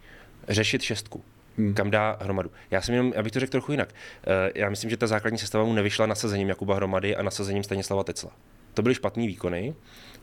[0.49, 1.23] řešit šestku.
[1.59, 1.75] Hmm.
[1.75, 2.51] kam dá hromadu.
[2.71, 3.95] Já jsem jenom, abych to řekl trochu jinak.
[4.27, 8.05] Eh, Já myslím, že ta základní sestava mu nevyšla nasazením Jakuba Hromady a nasazením Stanislava
[8.05, 8.31] Tecla.
[8.75, 9.75] To byly špatný výkony,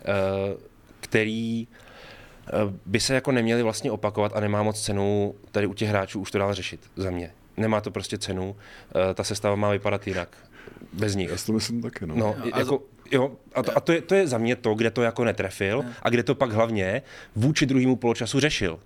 [0.02, 0.06] eh,
[1.00, 1.68] který
[2.48, 2.52] eh,
[2.86, 6.32] by se jako neměli vlastně opakovat a nemá moc cenu tady u těch hráčů už
[6.32, 7.32] to dál řešit za mě.
[7.58, 8.56] Nemá to prostě cenu,
[8.96, 10.38] Eh, ta sestava má vypadat jinak
[10.94, 11.30] bez nich.
[11.30, 12.16] Já si to myslím taky, no.
[12.16, 14.92] No, a jako, jo, a, to, a to, je, to je za mě to, kde
[14.92, 17.02] to jako netrefil a kde to pak hlavně
[17.36, 18.80] vůči druhému poločasu řešil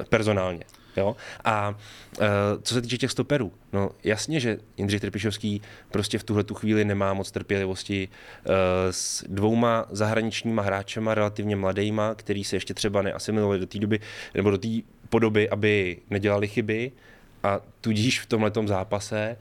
[0.00, 0.64] eh, personálně.
[0.96, 1.16] Jo?
[1.44, 2.26] A uh,
[2.62, 6.84] co se týče těch stoperů, no jasně, že Jindřich Trpišovský prostě v tuhle tu chvíli
[6.84, 8.52] nemá moc trpělivosti uh,
[8.90, 14.00] s dvouma zahraničníma hráčema, relativně mladejma, který se ještě třeba neasimilovali do té doby,
[14.34, 14.68] nebo do té
[15.08, 16.92] podoby, aby nedělali chyby
[17.42, 19.36] a tudíž v tomhletom zápase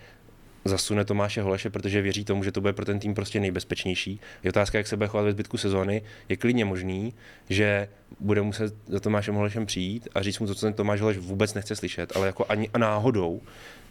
[0.65, 4.19] zasune Tomáše Holeše, protože věří tomu, že to bude pro ten tým prostě nejbezpečnější.
[4.43, 6.01] Je otázka, jak se bude chovat ve zbytku sezóny.
[6.29, 7.13] Je klidně možný,
[7.49, 7.87] že
[8.19, 11.53] bude muset za Tomášem Holešem přijít a říct mu to, co ten Tomáš Holeš vůbec
[11.53, 13.41] nechce slyšet, ale jako ani a náhodou,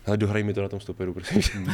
[0.07, 1.73] ale dohraj mi to na tom stoperu, prosím.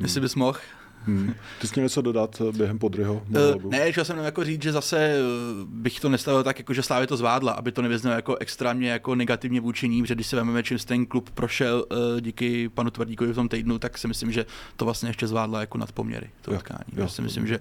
[0.00, 0.58] Jestli bys mohl.
[1.06, 1.34] Hmm.
[1.60, 3.22] Ty jsi měl něco dodat eh, během podryho
[3.54, 5.14] Uh, ne, chtěl jsem jenom jako říct, že zase
[5.62, 8.90] uh, bych to nestavil tak, jako že Slávě to zvládla, aby to nevyznalo jako extrémně
[8.90, 11.84] jako negativně vůči ní, protože když se vezmeme, čím ten klub prošel
[12.14, 15.60] uh, díky panu Tvrdíkovi v tom týdnu, tak si myslím, že to vlastně ještě zvládla
[15.60, 16.84] jako nad poměry to Jo, utkání.
[16.96, 17.02] jo.
[17.02, 17.58] Já si myslím, že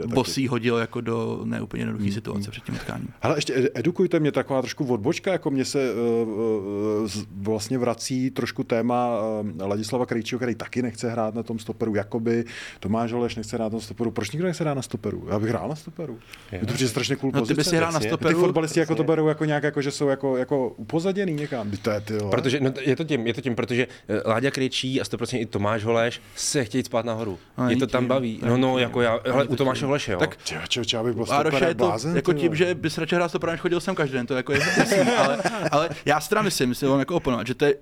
[0.00, 0.06] uh.
[0.14, 3.08] Bosí hodilo jako do neúplně jednoduché Hmm, situace před tím utkáním.
[3.22, 7.78] Ale ještě ed- edukujte mě taková trošku odbočka, jako mě se uh, uh, z- vlastně
[7.78, 9.08] vrací trošku téma
[9.40, 12.44] uh, Ladislava Krejčího, který taky nechce hrát na tom stoperu, jakoby
[12.80, 14.10] Tomáš Holeš nechce hrát na stoperu.
[14.10, 15.26] Proč nikdo nechce hrát na stoperu?
[15.30, 16.18] Já bych hrál na stoperu.
[16.52, 17.54] Je to přijde strašně cool No ty pozice.
[17.54, 18.08] bys si hrál na jasně.
[18.08, 18.40] Ty stoperu.
[18.40, 21.70] fotbalisti jako to berou jako nějak, jako, že jsou jako, jako upozaděný někam.
[21.70, 22.14] Ty To je, ty.
[22.30, 25.46] Protože, no, je, to tím, je to tím, protože eh, Láďa Krejčí a 100% i
[25.46, 27.38] Tomáš Holeš se chtějí spát nahoru.
[27.58, 28.08] No, je to tam tím.
[28.08, 28.40] baví.
[28.42, 28.78] No, no, tím.
[28.82, 29.86] jako já, hele, u to Tomáše.
[29.86, 30.18] Holeše, jo.
[30.18, 32.40] Tak Če, če, če, já bych byl A Roša stoper je to blázen, jako ty
[32.40, 34.98] tím, že bys radši hrál stopera, než chodil jsem každý den, to jako je jasný,
[34.98, 35.38] ale,
[35.70, 37.74] ale, já si teda myslím, myslím vám jako oponovat, že to je,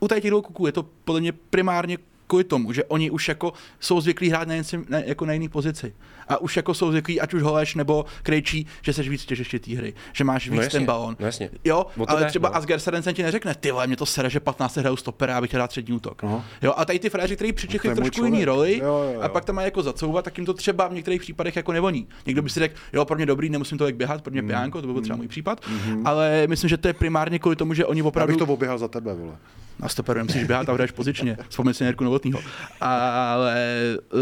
[0.00, 1.98] u tady těch dvou kuků je to podle mě primárně
[2.30, 5.48] kvůli tomu, že oni už jako jsou zvyklí hrát na, jen, na, jako na jiný
[5.48, 5.94] pozici.
[6.28, 9.76] A už jako jsou zvyklí, ať už Holeš nebo Krejčí, že seš víc těžiště té
[9.76, 11.16] hry, že máš víc No jasně, ten balón.
[11.20, 11.50] no jasně.
[11.64, 12.56] Jo, O to ale jde, třeba no.
[12.56, 15.60] Asger Serencen ti neřekne, ty vole, mě to sere, že 15 hrajou stopera, abych chtěl
[15.60, 16.24] dát střední útok.
[16.24, 16.44] Aha.
[16.62, 19.20] Jo, a tady ty frajeři, kteří No můj trošku jiný roli Jo, jo, jo.
[19.20, 22.06] a pak tam má jako zacouvat, tak jim to třeba v některých případech jako nevoní.
[22.26, 24.80] Někdo by si řekl, jo, pro mě dobrý, nemusím to jak běhat, pro mě pijánko,
[24.80, 25.64] to by byl třeba můj případ,
[26.04, 28.78] ale myslím, že to je primárně kvůli tomu, že oni Já opravdu bych to oběhal
[28.78, 29.32] za tebe, vole.
[29.82, 32.40] Na stoperu nemusíš běhat a hraješ pozičně, vzpomněň si Jirku Novotnýho.
[32.80, 33.54] Ale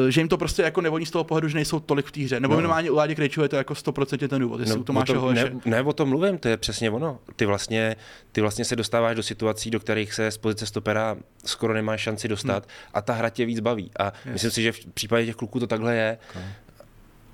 [0.07, 2.21] eh, že jim to prostě jako nevoní z toho pohledu, že nejsou tolik v té
[2.21, 2.41] hře.
[2.41, 2.59] Nebo No.
[2.61, 5.15] minimálně u Ládě Krejčího je to jako 100% ten důvod, jestli no, u Tomáše o
[5.15, 5.45] tom, Holeše.
[5.45, 7.19] ne, ne, o tom mluvím, to je přesně ono.
[7.37, 7.97] Ty vlastně,
[8.33, 12.29] ty vlastně se dostáváš do situací, do kterých se z pozice stopera skoro nemáš šanci
[12.29, 12.91] dostat Hmm.
[12.95, 13.91] a ta hra tě víc baví.
[13.99, 14.13] A yes.
[14.33, 16.19] myslím si, že v případě těch kluků to takhle je.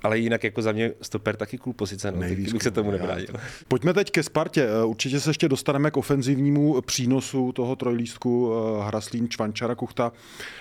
[0.05, 2.19] Ale jinak jako za mě stoper taky cool pozice, no.
[2.19, 3.27] Nejvíc bych se tomu nebránil.
[3.67, 4.67] Pojďme teď ke Spartě.
[4.81, 10.11] Eh, Určitě se ještě dostaneme k ofenzivnímu přínosu toho trojlístku eh, Hraslín, Čvančara, Kuchta,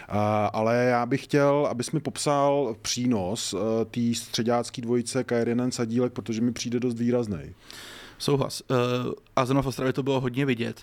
[0.08, 0.12] Eh,
[0.52, 3.54] ale já bych chtěl, abys mi popsal přínos
[3.90, 7.54] té středácké dvojice Kajerinen Sadílek, protože mi přijde dost výrazný.
[8.18, 8.62] Souhlas.
[8.70, 8.76] Uh,
[9.36, 10.82] a zrovna v Ostravě to bylo hodně vidět.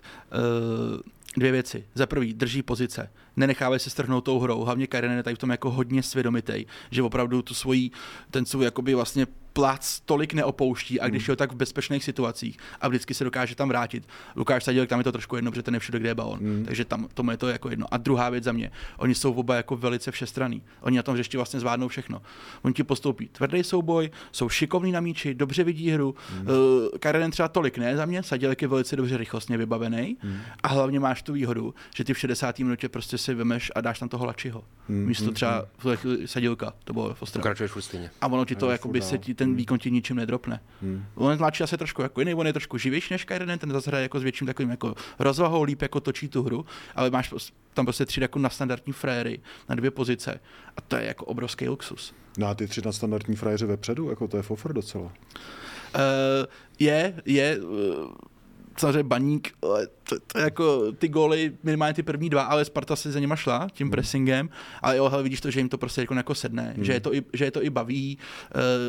[0.93, 0.99] Uh,
[1.37, 1.85] dvě věci.
[1.93, 3.09] Za prvý, drží pozice.
[3.35, 4.63] Nenechávají se strhnout tou hrou.
[4.63, 7.91] Hlavně Karen je tady v tom jako hodně svědomitý, že opravdu tu svojí,
[8.31, 12.87] ten svůj jakoby vlastně plac tolik neopouští a když je tak v bezpečných situacích a
[12.87, 14.07] vždycky se dokáže tam vrátit.
[14.35, 16.39] Lukáš Sadilek, tam je to trošku jedno, protože ten je všude, kde je balon.
[16.41, 16.65] Mm.
[16.65, 17.85] Takže tam tomu je to jako jedno.
[17.91, 20.61] A druhá věc za mě, oni jsou oba jako velice všestraný.
[20.81, 22.21] Oni na tom hřišti vlastně zvládnou všechno.
[22.61, 26.15] Oni ti postoupí tvrdý souboj, jsou šikovní na míči, dobře vidí hru.
[26.33, 26.47] Mm.
[26.47, 26.53] Uh,
[26.99, 30.37] Karen třeba tolik ne za mě, Sadilek je velice dobře rychlostně vybavený mm.
[30.63, 32.59] a hlavně máš tu výhodu, že ty v 60.
[32.59, 34.63] minutě prostě si vemeš a dáš tam toho lačiho.
[34.87, 35.05] Mm.
[35.05, 36.27] Místo třeba mm.
[36.27, 37.43] Sadilka, to bylo v Ostravě.
[38.21, 39.57] A ono ti to jako by se ti ten hmm.
[39.57, 40.59] výkon ti ničím nedropne.
[40.81, 41.05] Hmm.
[41.15, 44.03] On tlačí asi trošku jako jiný, on je trošku živější než Kairenen, ten zase hraje
[44.03, 47.33] jako s větším takovým jako rozvahou, líp jako točí tu hru, ale máš
[47.73, 50.39] tam prostě tři jako na standardní fréry na dvě pozice
[50.77, 52.13] a to je jako obrovský luxus.
[52.37, 55.03] No a ty tři na standardní fréři vepředu, jako to je fofer docela.
[55.03, 55.11] Uh,
[56.79, 58.11] je, je, uh,
[58.77, 59.53] samozřejmě baník,
[60.11, 63.67] to, to, jako ty góly, minimálně ty první dva, ale Sparta se za něma šla
[63.73, 63.91] tím hmm.
[63.91, 64.49] pressingem,
[64.81, 66.85] ale jo, hele, vidíš to, že jim to prostě jako, jako sedne, hmm.
[66.85, 68.17] že, je to i, že je to i baví,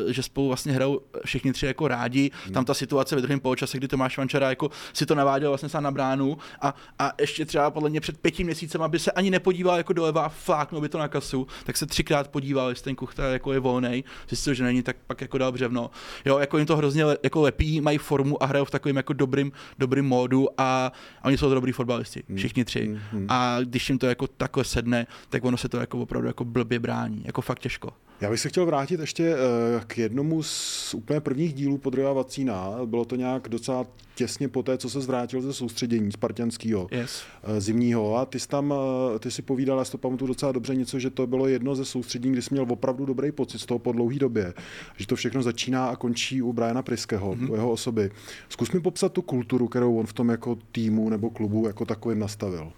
[0.05, 2.31] uh, že spolu vlastně hrajou všichni tři jako rádi.
[2.43, 2.53] Hmm.
[2.53, 5.83] Tam ta situace ve druhém poločase, kdy Tomáš Vančara jako si to naváděl vlastně sám
[5.83, 9.77] na bránu a, a ještě třeba podle mě před pěti měsícem, aby se ani nepodíval
[9.77, 13.23] jako doleva a fláknul by to na kasu, tak se třikrát podíval, jestli ten kuchta
[13.23, 15.89] jako je volný, zjistil, že není, tak pak jako dal břevno.
[16.25, 19.13] Jo, jako jim to hrozně le, jako lepí, mají formu a hrajou v takovém jako
[19.13, 22.37] dobrým, dobrým módu a, a oni jsou dobrý fotbalisti, hmm.
[22.37, 22.87] všichni tři.
[22.87, 23.25] Mm, mm.
[23.29, 26.79] A když jim to jako takhle sedne, tak ono se to jako opravdu jako blbě
[26.79, 27.93] brání, jako fakt těžko.
[28.21, 32.71] Já bych se chtěl vrátit ještě eh, k jednomu z úplně prvních dílů Podrojova Vacína.
[32.85, 37.23] Bylo to nějak docela těsně po té, co se zvrátil ze soustředění spartianského yes.
[37.43, 38.17] Eh, zimního.
[38.17, 38.73] A ty jsi tam,
[39.15, 41.75] eh, ty si povídal, já si to pamatuju docela dobře, něco, že to bylo jedno
[41.75, 44.53] ze soustředění, kdy jsi měl opravdu dobrý pocit z toho po dlouhé době.
[44.97, 47.51] Že to všechno začíná a končí u Briana Priského, mm-hmm.
[47.51, 48.11] u jeho osoby.
[48.49, 52.19] Zkus mi popsat tu kulturu, kterou on v tom jako týmu nebo klubu jako takovým
[52.19, 52.71] nastavil.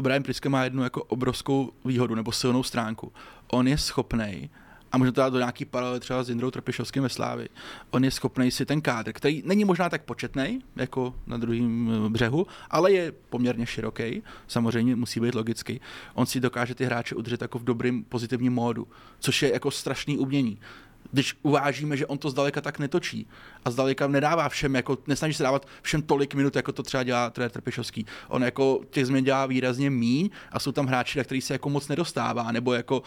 [0.00, 3.12] Brian Priske má jednu jako obrovskou výhodu nebo silnou stránku.
[3.52, 4.50] On je schopný
[4.94, 7.48] a můžeme to dát do nějaký paralely třeba s Jindrou Trpišovským ve Slávy.
[7.90, 12.08] On je schopný si ten kádr, který není možná tak početný, jako na druhém eh,
[12.08, 15.80] břehu, ale je poměrně široký, samozřejmě musí být logický.
[16.14, 20.18] On si dokáže ty hráče udržet jako v dobrým pozitivním módu, což je jako strašný
[20.18, 20.58] umění
[21.14, 23.28] když uvážíme, že on to zdaleka tak netočí
[23.64, 27.30] a zdaleka nedává všem, jako nesnaží se dávat všem tolik minut, jako to třeba dělá
[27.30, 28.06] trenér Trpišovský.
[28.28, 31.70] On jako těch změn dělá výrazně míň a jsou tam hráči, na který se jako
[31.70, 33.04] moc nedostává, nebo jako uh,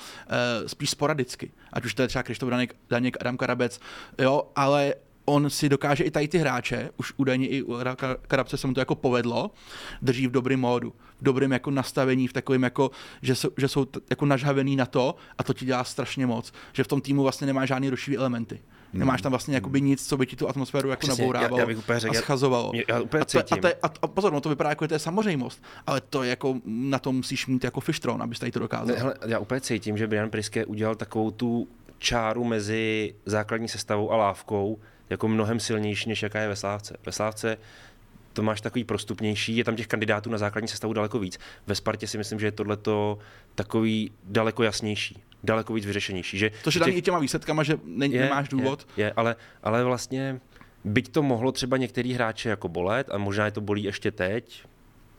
[0.67, 1.51] spíš sporadicky.
[1.73, 3.79] Ať už to je třeba Krištof Daněk, Daněk, Adam Karabec,
[4.19, 4.93] jo, ale
[5.29, 7.77] on si dokáže i tady ty hráče, už údajně i u
[8.27, 9.51] Karabce se mu to jako povedlo,
[10.01, 13.85] drží v dobrém módu, v dobrém jako nastavení, v takovém jako, že jsou, že jsou
[13.85, 17.23] t- jako nažhavený na to a to ti dělá strašně moc, že v tom týmu
[17.23, 18.59] vlastně nemá žádný rušivý elementy.
[18.93, 18.99] Hmm.
[18.99, 21.67] Nemáš tam vlastně jakoby nic, co by ti tu atmosféru jako Přesně, nabourávalo já, já
[21.67, 22.71] bych úplně řekl, a schazovalo.
[22.73, 24.87] Já, já úplně a, to, a, to, a, a, pozor, no to vypadá jako, že
[24.87, 28.51] to je samozřejmost, ale to je jako, na to musíš mít jako fishtron, abys tady
[28.51, 28.87] to dokázal.
[28.87, 31.67] Ne, hele, já úplně cítím, že Brian Priske udělal takovou tu
[31.99, 36.97] čáru mezi základní sestavou a lávkou, jako mnohem silnější, než jaká je ve Slávce.
[37.05, 37.57] Ve Slávce
[38.33, 41.39] to máš takový prostupnější, je tam těch kandidátů na základní sestavu daleko víc.
[41.67, 43.19] Ve Spartě si myslím, že je tohleto
[43.55, 46.37] takový daleko jasnější, daleko víc vyřešenější.
[46.37, 46.97] Že to, že tam těch...
[46.97, 48.87] i těma výsledkama, že ne, je, nemáš důvod.
[48.97, 50.39] Je, je ale, ale vlastně
[50.83, 54.63] byť to mohlo třeba některý hráče jako bolet, a možná je to bolí ještě teď,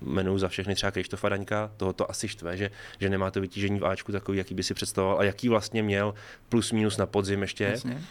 [0.00, 2.70] jmenuji za všechny třeba Krištofa Daňka, toho to asi štve, že,
[3.00, 6.14] že nemá to vytížení v Ačku takový, jaký by si představoval a jaký vlastně měl
[6.48, 8.02] plus minus na podzim ještě, Jasně.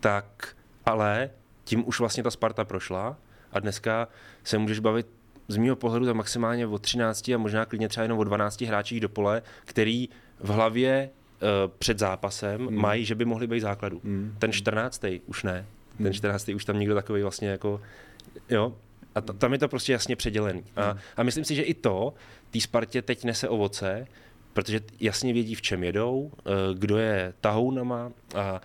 [0.00, 1.30] tak ale
[1.64, 3.16] tím už vlastně ta Sparta prošla
[3.52, 4.08] a dneska
[4.44, 5.06] se můžeš bavit
[5.48, 9.00] z mého pohledu tak maximálně o 13 a možná klidně třeba jenom o 12 hráčích
[9.00, 10.08] do pole, který
[10.40, 12.76] v hlavě uh, před zápasem mm.
[12.76, 14.00] mají, že by mohli být základu.
[14.04, 14.36] Mm.
[14.38, 15.04] Ten 14.
[15.26, 15.66] už ne.
[16.02, 16.46] Ten 14.
[16.46, 16.56] Hmm.
[16.56, 17.80] už tam někdo takový vlastně jako,
[18.50, 18.72] jo,
[19.14, 20.64] a t- tam je to prostě jasně předělený.
[20.76, 21.00] A, hmm.
[21.16, 22.14] a myslím si, že i to
[22.50, 24.06] té Spartě teď nese ovoce,
[24.52, 28.60] protože jasně vědí, v čem jedou, eh, kdo je tahounama a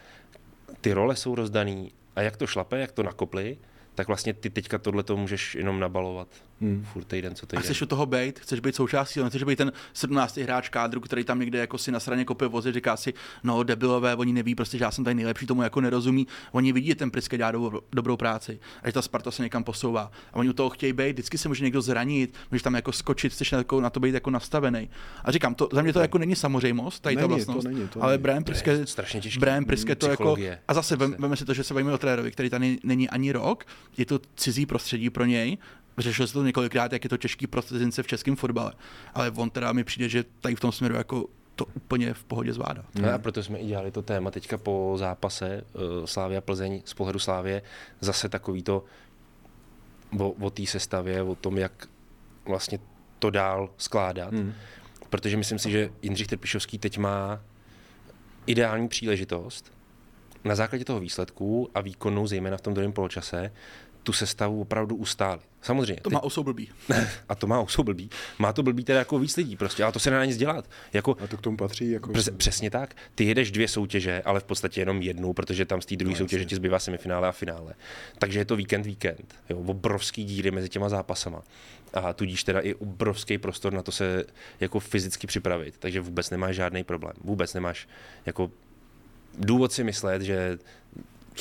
[0.82, 3.58] ty role jsou rozdaný a jak to šlape, jak to nakopli,
[3.96, 6.28] tak vlastně ty teďka tohle to můžeš jenom nabalovat
[6.62, 6.86] hmm.
[6.94, 7.60] furt týden, co týden.
[7.60, 10.38] A chceš u toho být, chceš být součástí, ale chceš být ten 17.
[10.38, 14.16] hráč kádru, který tam někde jako si na straně kope vozy, říká si, no debilové,
[14.16, 16.28] oni neví prostě, že já jsem tady nejlepší, tomu jako nerozumí.
[16.52, 19.64] Oni vidí, že ten Priske dělá dobrou, dobrou práci a že ta Sparta se někam
[19.64, 20.12] posouvá.
[20.34, 23.34] A oni u toho chtějí být, vždycky se může někdo zranit, můžeš tam jako skočit,
[23.34, 24.90] chceš na to, na to být jako nastavený.
[25.24, 27.88] A říkám, to, za mě to jako není samozřejmost, tady není, ta vlastnost, to není,
[27.88, 29.40] to ale Brian Priske, strašně těžký.
[29.40, 30.36] Brian Priske to jako,
[30.68, 33.66] a zase veme si to, že se bavíme o trénerovi, který tady není ani rok,
[33.98, 35.58] je to cizí prostředí pro něj,
[35.98, 38.74] řešil se to několikrát, jak je to těžký pro cizince v českém fotbale.
[39.14, 42.54] Ale on teda mi přijde, že tady v tom směru jako to úplně v pohodě
[42.54, 42.84] zvládá.
[42.96, 43.10] Hmm.
[43.10, 47.20] A proto jsme i dělali to téma teďka po zápase uh, Slávia Plzeň z pohledu
[47.20, 47.62] Slávě.
[48.00, 48.84] Zase takový to
[50.20, 51.88] o, o té sestavě, o tom, jak
[52.46, 52.80] vlastně
[53.20, 54.54] to dál skládat, hmm.
[55.10, 57.40] protože myslím si, že Jindřich Trpišovský teď má
[58.46, 59.74] ideální příležitost
[60.44, 63.52] na základě toho výsledku a výkonu, zejména v tom druhém poločase,
[64.04, 65.52] tu sestavu opravdu ustálit.
[65.62, 66.02] Samozřejmě.
[66.02, 66.70] To má osou blbý.
[67.30, 68.10] a to má osou blbý.
[68.40, 70.70] Má to blbý teda jako víc lidí prostě, ale to se nedá nic dělat.
[70.94, 71.92] Jako, a to k tomu patří.
[71.92, 72.14] Jako...
[72.14, 72.96] Přes, přesně tak.
[73.16, 76.18] Ty jedeš dvě soutěže, ale v podstatě jenom jednu, protože tam z té druhé no,
[76.18, 77.74] soutěže ti zbývá semifinále a finále.
[78.18, 79.36] Takže je to víkend, víkend.
[79.50, 81.44] Jo, obrovský díry mezi těma zápasama.
[81.94, 84.24] A tudíž teda i obrovský prostor na to se
[84.60, 85.76] jako fyzicky připravit.
[85.80, 87.14] Takže vůbec nemáš žádný problém.
[87.24, 87.88] Vůbec nemáš
[88.26, 88.52] jako
[89.38, 90.58] důvod si myslet, že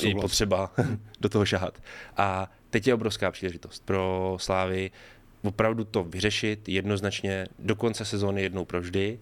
[0.09, 0.71] je potřeba
[1.21, 1.81] do toho šahat.
[2.17, 4.91] A teď je obrovská příležitost pro Slávy
[5.43, 9.19] opravdu to vyřešit jednoznačně do konce sezóny jednou provždy,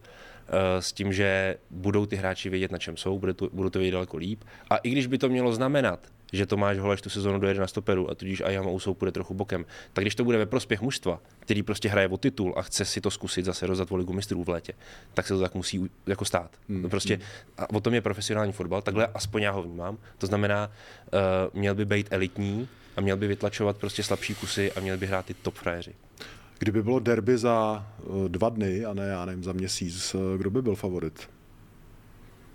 [0.47, 3.79] eh, s tím, že budou ty hráči vědět, na čem jsou, budou to, budou to
[3.79, 4.43] vědět daleko líp.
[4.69, 8.11] A i když by to mělo znamenat, že Tomáš Holeš tu sezónu dojede na stoperu
[8.11, 11.63] a tudíž Ayam Ousou půjde trochu bokem, tak když to bude ve prospěch mužstva, který
[11.63, 14.49] prostě hraje o titul a chce si to zkusit zase rozdat o ligu mistrů v
[14.49, 14.73] létě,
[15.13, 16.51] tak se to tak musí jako stát.
[16.69, 16.81] Hmm.
[16.81, 17.19] No prostě
[17.57, 19.97] a o tom je profesionální fotbal, takhle aspoň já ho vnímám.
[20.17, 20.71] To znamená,
[21.13, 25.07] uh, měl by být elitní a měl by vytlačovat prostě slabší kusy a měl by
[25.07, 25.95] hrát ty top frajeři.
[26.59, 30.49] Kdyby bylo derby za uh, dva dny a ne, já nevím, za měsíc, uh, kdo
[30.49, 31.29] by byl favorit?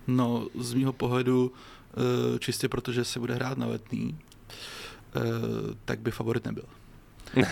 [0.06, 1.73] No, z mýho pohledu Eh,
[2.38, 4.18] čistě protože se bude hrát na letný,
[5.16, 5.20] eh,
[5.84, 6.64] tak by favorit nebyl.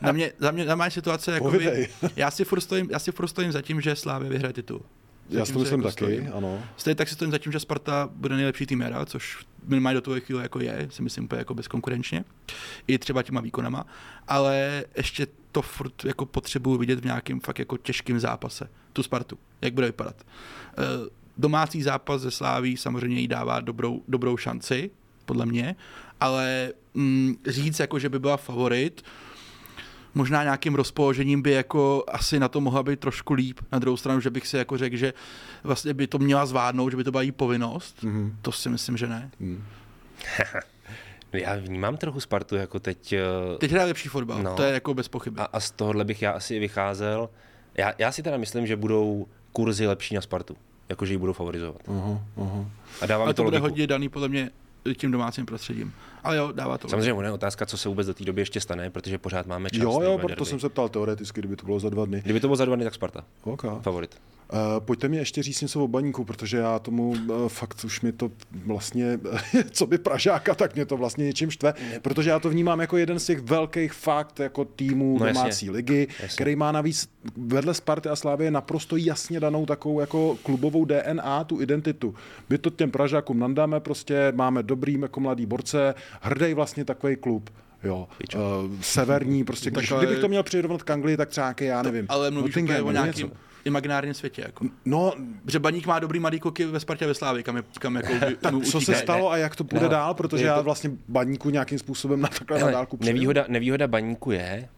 [0.00, 3.12] na mě, za mě, na moje situace, jako by, já si furt stojím, já si
[3.12, 4.82] furt stojím za tím, že Slávě vyhraje titul.
[5.30, 6.32] Já si to myslím jako taky, stojím.
[6.34, 6.62] ano.
[6.76, 10.00] Stejně tak si stojím za tím, že Sparta bude nejlepší tým jara, což minimálně do
[10.00, 12.24] toho chvíle jako je, si myslím úplně jako bezkonkurenčně,
[12.86, 13.86] i třeba těma výkonama,
[14.28, 19.38] ale ještě to furt jako potřebuju vidět v nějakém fakt jako těžkém zápase, tu Spartu,
[19.60, 20.16] jak bude vypadat.
[20.78, 24.90] Uh, domácí zápas ze Sláví samozřejmě jí dává dobrou, dobrou šanci,
[25.24, 25.76] podle mě,
[26.20, 29.02] ale mm, říct, jako, že by byla favorit,
[30.14, 33.60] možná nějakým rozpoložením by jako asi na to mohla být trošku líp.
[33.72, 35.14] Na druhou stranu, že bych si jako řekl, že
[35.64, 38.32] vlastně by to měla zvládnout, že by to byla jí povinnost, mm-hmm.
[38.42, 39.30] to si myslím, že ne.
[39.40, 39.64] Mm.
[41.32, 43.14] Já vnímám trochu Spartu jako teď...
[43.52, 43.58] Uh...
[43.58, 44.54] Teď hraje lepší fotbal, no.
[44.54, 45.40] to je jako bez pochyby.
[45.40, 47.30] A, a z tohohle bych já asi vycházel.
[47.74, 50.56] Já, já si teda myslím, že budou kurzy lepší na Spartu
[50.92, 51.82] jakože ji budou favorizovat.
[51.88, 52.66] Uh-huh, uh-huh.
[53.00, 54.50] A dává Ale to, to bude hodně daný podle mě
[54.96, 55.92] tím domácím prostředím.
[56.24, 56.88] Ale jo, dává to.
[56.88, 59.82] Samozřejmě je otázka, co se vůbec do té doby ještě stane, protože pořád máme čas.
[59.82, 62.22] Jo, jo, proto jsem se ptal teoreticky, kdyby to bylo za dva dny.
[62.24, 63.24] Kdyby to bylo za dva dny, tak Sparta.
[63.44, 63.70] Okay.
[63.80, 64.16] Favorit.
[64.52, 68.12] Uh, pojďte mi ještě říct něco o baníku, protože já tomu uh, fakt už mi
[68.12, 68.30] to
[68.66, 69.18] vlastně,
[69.70, 73.18] co by Pražáka, tak mě to vlastně něčím štve, protože já to vnímám jako jeden
[73.18, 75.70] z těch velkých fakt jako týmů no, domácí jasně.
[75.70, 76.36] ligy, jasně.
[76.36, 81.60] který má navíc vedle Sparty a Slávy naprosto jasně danou takovou jako klubovou DNA, tu
[81.60, 82.14] identitu.
[82.50, 87.50] My to těm Pražákům nandáme, prostě máme dobrý jako mladý borce, hrdý vlastně takový klub.
[87.84, 88.40] Jo, uh,
[88.80, 90.00] severní, prostě, když, ale...
[90.00, 92.06] kdybych to měl přirovnat k Anglii, tak třeba já nevím.
[92.08, 94.42] Ale mluvíš o nějakým, něco imaginárním světě.
[94.42, 94.66] Jako.
[94.84, 95.12] No,
[95.48, 98.54] že Baník má dobrý mladý koky ve Spartě ve Slávě, kam, je, kam jako tak
[98.64, 102.20] co se stalo a jak to půjde no, dál, protože já vlastně Baníku nějakým způsobem
[102.20, 104.68] na takhle na dálku nevýhoda, nevýhoda Baníku je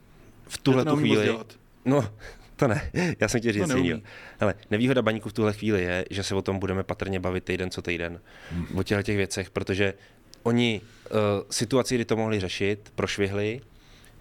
[0.48, 1.38] v tuhle tu chvíli,
[1.84, 2.08] no,
[2.56, 4.00] to ne, já jsem ti říct jiného.
[4.40, 7.70] Ale nevýhoda baníku v tuhle chvíli je, že se o tom budeme patrně bavit týden
[7.70, 8.20] co týden.
[8.50, 8.78] Hmm.
[8.78, 9.94] O těchto těch věcech, protože
[10.42, 11.18] oni uh,
[11.50, 13.60] situaci, kdy to mohli řešit, prošvihli.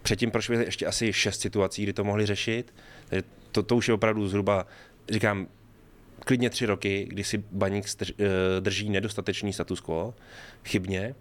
[0.02, 2.74] Předtím prošvihli ještě asi šest situací, kdy to mohli řešit.
[3.10, 4.66] Takže to, to už je opravdu zhruba,
[5.10, 5.48] říkám,
[6.20, 8.26] klidně tři roky, kdy si baník eh,
[8.60, 10.14] drží nedostatečný status quo,
[10.66, 11.16] chybně.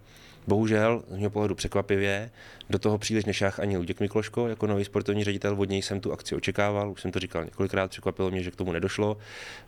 [0.46, 2.30] Bohužel, z mého pohledu překvapivě,
[2.70, 6.12] do toho příliš nešách ani Luděk Mikloško, jako nový sportovní ředitel, od něj jsem tu
[6.12, 9.16] akci očekával, už jsem to říkal několikrát, překvapilo mě, že k tomu nedošlo.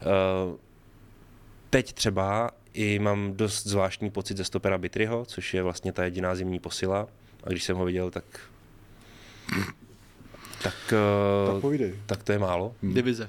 [0.01, 0.05] Eh,
[1.71, 6.35] teď třeba i mám dost zvláštní pocit ze stopera Bitryho, což je vlastně ta jediná
[6.35, 7.09] zimní posila.
[7.45, 8.25] A když jsem ho viděl, tak
[10.65, 11.61] tak, tak,
[12.07, 12.73] tak to je málo.
[12.81, 12.95] Hmm.
[12.97, 13.29] Divize.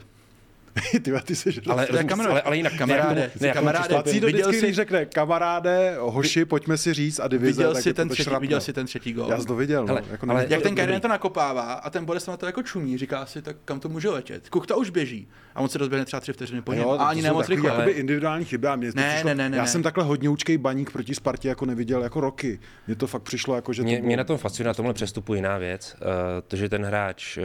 [1.01, 4.73] ty, ty jsi ale, ale, ale, ale jinak kamaráde, ne, kamaráde, Pací do vždycky, jsi...
[4.73, 7.67] řekne kamaráde, hoši, pojďme si říct a divize.
[7.67, 9.27] Viděl, si ten, třetí, viděl si ten třetí gol.
[9.29, 9.85] Já jsem to viděl.
[9.89, 12.63] Ale, no, jako ale, jak ten Kajden to nakopává a ten Boris na to jako
[12.63, 14.49] čumí, říká si, tak kam to může letět.
[14.49, 17.49] Kuchta už běží a on se rozběhne třeba tři vteřiny po něm a ani nemoc
[17.49, 17.69] rychle.
[17.69, 21.15] Jakoby individuální chyby a mě ne, ne, ne, ne, já jsem takhle hodňoučkej baník proti
[21.15, 22.59] Spartě jako neviděl jako roky.
[22.87, 25.57] Mně to fakt přišlo jako, že mě, mě na tom fascinuje na tomhle přestupu jiná
[25.57, 26.07] věc, uh,
[26.47, 27.43] to, že ten hráč uh,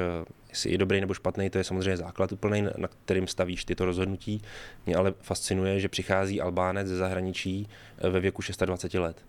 [0.50, 4.42] jestli je dobrý nebo špatný, to je samozřejmě základ úplný, na kterým stavíš tyto rozhodnutí.
[4.86, 9.24] Mě ale fascinuje, že přichází Albánec ze zahraničí eh, ve věku 26 let.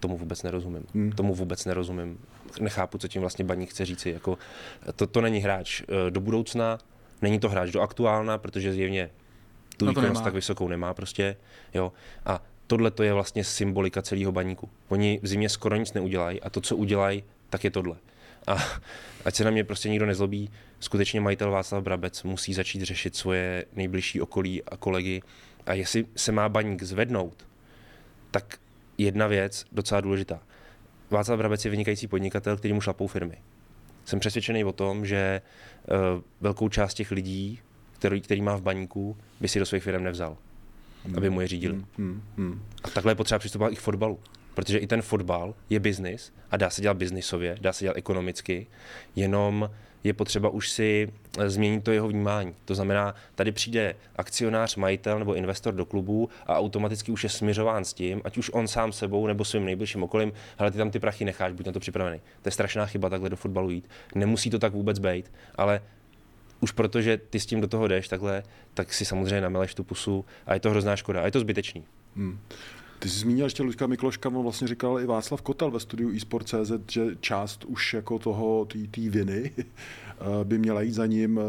[0.00, 0.86] Tomu vůbec nerozumím.
[0.94, 1.12] Hmm.
[1.12, 2.18] Tomu vůbec nerozumím.
[2.60, 4.10] Nechápu, co tím vlastně Baník chce říci.
[4.10, 4.38] Jako,
[4.96, 6.78] to, to není hráč eh, do budoucna,
[7.22, 9.10] není to hráč do aktuálna, protože zjevně
[9.76, 11.36] tu no výkonnost tak vysokou nemá prostě.
[11.74, 11.92] Jo.
[12.26, 14.68] A tohle to je vlastně symbolika celého baníku.
[14.88, 17.96] Oni v zimě skoro nic neudělají a to, co udělají, tak je tohle.
[18.46, 18.56] A
[19.24, 23.64] ať se na mě prostě nikdo nezlobí, skutečně majitel Václav Brabec musí začít řešit svoje
[23.72, 25.22] nejbližší okolí a kolegy.
[25.66, 27.46] A jestli se má baník zvednout,
[28.30, 28.58] tak
[28.98, 30.42] jedna věc docela důležitá.
[31.10, 33.36] Václav Brabec je vynikající podnikatel, který mu šlapou firmy.
[34.04, 35.42] Jsem přesvědčený o tom, že
[35.88, 37.60] uh, velkou část těch lidí,
[37.92, 40.36] který, který má v baníku, by si do svých firm nevzal,
[41.04, 41.16] hmm.
[41.16, 41.74] aby mu je řídili.
[41.74, 42.62] Hmm, hmm, hmm.
[42.84, 44.18] A takhle je potřeba přistupovat i k fotbalu.
[44.54, 48.66] Protože i ten fotbal je biznis a dá se dělat biznisově, dá se dělat ekonomicky,
[49.16, 49.70] jenom
[50.04, 52.54] je potřeba už si eh, změnit to jeho vnímání.
[52.64, 57.84] To znamená, tady přijde akcionář, majitel nebo investor do klubu a automaticky už je směřován
[57.84, 60.98] s tím, ať už on sám sebou nebo svým nejbližším okolím, ale ty tam ty
[60.98, 62.20] prachy necháš, buď na to připravený.
[62.42, 63.88] To je strašná chyba takhle do fotbalu jít.
[64.14, 65.80] Nemusí to tak vůbec být, ale
[66.60, 68.42] už protože ty s tím do toho jdeš takhle,
[68.74, 71.84] tak si samozřejmě nameleš tu pusu a je to hrozná škoda a je to zbytečný.
[72.16, 72.38] Hmm.
[73.04, 76.72] Ty jsi zmínil ještě Luďka Mikloška, on vlastně říkal i Václav Kotel ve studiu eSport.cz,
[76.90, 79.64] že část už jako toho, té viny eh,
[80.44, 81.40] by měla jít za ním.
[81.40, 81.42] Eh,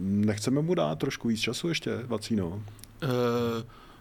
[0.00, 2.46] nechceme mu dát trošku víc času ještě, Vacíno?
[2.46, 2.62] Uh,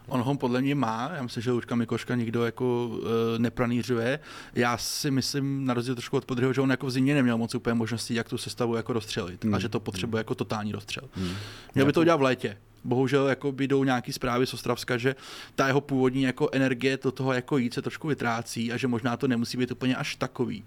[0.08, 3.00] on ho podle mě má, já myslím, že Luďka Mikoška nikdo jako uh,
[3.38, 4.20] nepranířuje.
[4.56, 7.56] Já si myslím, na rozdíl trošku od Podryho, že on jako v zimě neměl moc
[7.56, 9.54] úplně možností, jak tu sestavu jako rozstřelit hmm.
[9.54, 10.26] a že to potřebuje hmm.
[10.26, 11.04] jako totální rozstřel.
[11.14, 11.36] Hmm.
[11.76, 15.16] Měl by to udělat v létě bohužel jako jdou nějaký zprávy z Ostravska, že
[15.56, 19.18] ta jeho původní jako energie do toho jako jít se trošku vytrácí a že možná
[19.18, 20.64] to nemusí být úplně až takový.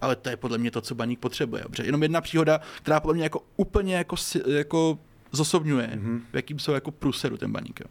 [0.00, 1.62] Ale to je podle mě to, co baník potřebuje.
[1.62, 4.98] Dobře, jenom jedna příhoda, která podle mě jako úplně jako, jako
[5.32, 6.20] zosobňuje, mm-hmm.
[6.32, 7.80] v jakým jsou jako průseru ten baník.
[7.80, 7.86] Jo.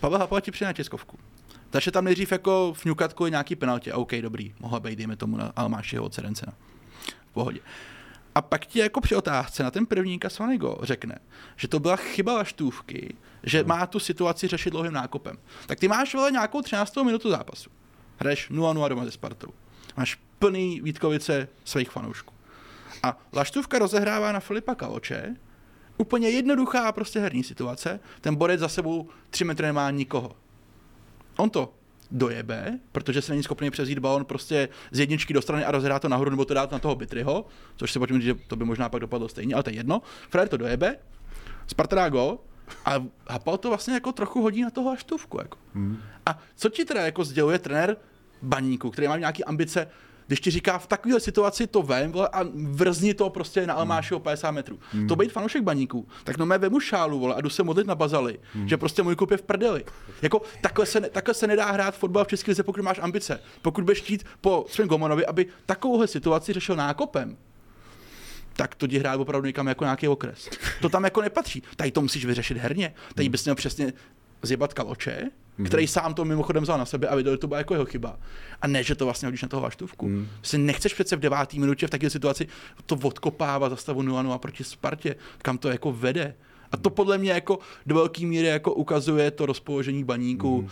[0.00, 1.18] Pavel Hapala ti přijde na tiskovku.
[1.70, 2.74] Takže tam nejdřív jako
[3.14, 3.92] kvůli nějaký penaltě.
[3.92, 6.52] OK, dobrý, mohla být, dejme tomu, na Almášiho od Serencena.
[7.30, 7.60] V pohodě.
[8.38, 11.18] A pak ti jako při otázce na ten první kasovaný gol řekne,
[11.56, 15.38] že to byla chyba laštůvky, že má tu situaci řešit dlouhým nákopem.
[15.66, 16.96] Tak ty máš vole nějakou 13.
[16.96, 17.70] minutu zápasu.
[18.18, 19.48] Hraješ 0-0 doma ze Spartou.
[19.96, 22.34] Máš plný Vítkovice svých fanoušků.
[23.02, 25.36] A laštůvka rozehrává na Filipa Kaloče,
[25.96, 30.36] úplně jednoduchá prostě herní situace, ten borec za sebou 3 metry nemá nikoho.
[31.36, 31.72] On to
[32.10, 36.08] dojebe, protože se není schopný přezít balon prostě z jedničky do strany a rozhrát to
[36.08, 37.46] nahoru nebo to dát na toho Bitryho,
[37.76, 40.02] což se pojďme že to by možná pak dopadlo stejně, ale to je jedno.
[40.30, 40.96] Frér to dojebe,
[41.66, 42.38] Sparta dá gol
[42.84, 45.38] a Hapal to vlastně jako trochu hodí na toho aštůvku.
[45.38, 45.58] Jako.
[45.74, 45.98] Hmm.
[46.26, 47.96] A co ti teda jako sděluje trenér
[48.42, 49.88] baníku, který má nějaké ambice
[50.28, 54.14] když ti říká v takové situaci to vem vole, a vrzni to prostě na Almáši
[54.14, 54.78] o 50 metrů.
[54.92, 55.08] Hmm.
[55.08, 57.94] To být fanoušek baníků, tak no mé vemu šálu vole, a jdu se modlit na
[57.94, 58.68] bazali, hmm.
[58.68, 59.84] že prostě můj kup je v prdeli.
[60.22, 63.40] Jako, takhle, se, takhle se nedá hrát fotbal v České lize, pokud máš ambice.
[63.62, 67.36] Pokud budeš chtít po svém Gomanovi, aby takovouhle situaci řešil nákopem,
[68.52, 70.48] tak to jdi hrát opravdu někam jako nějaký okres.
[70.80, 71.62] To tam jako nepatří.
[71.76, 72.94] Tady to musíš vyřešit herně.
[73.14, 73.32] Tady hmm.
[73.32, 73.92] bys měl přesně
[74.42, 75.22] zjebat kaloče,
[75.58, 75.66] mm-hmm.
[75.66, 78.18] který sám to mimochodem vzal na sebe a viděl, že to byla jako jeho chyba.
[78.62, 80.08] A ne, že to vlastně hodíš na toho vaštůvku.
[80.08, 80.28] Mm.
[80.42, 82.46] Si nechceš přece v devátý minutě v takové situaci
[82.86, 86.34] to odkopávat za stavu 0 proti Spartě, kam to jako vede.
[86.72, 90.68] A to podle mě jako do velké míry jako ukazuje to rozpoložení baníku, mm.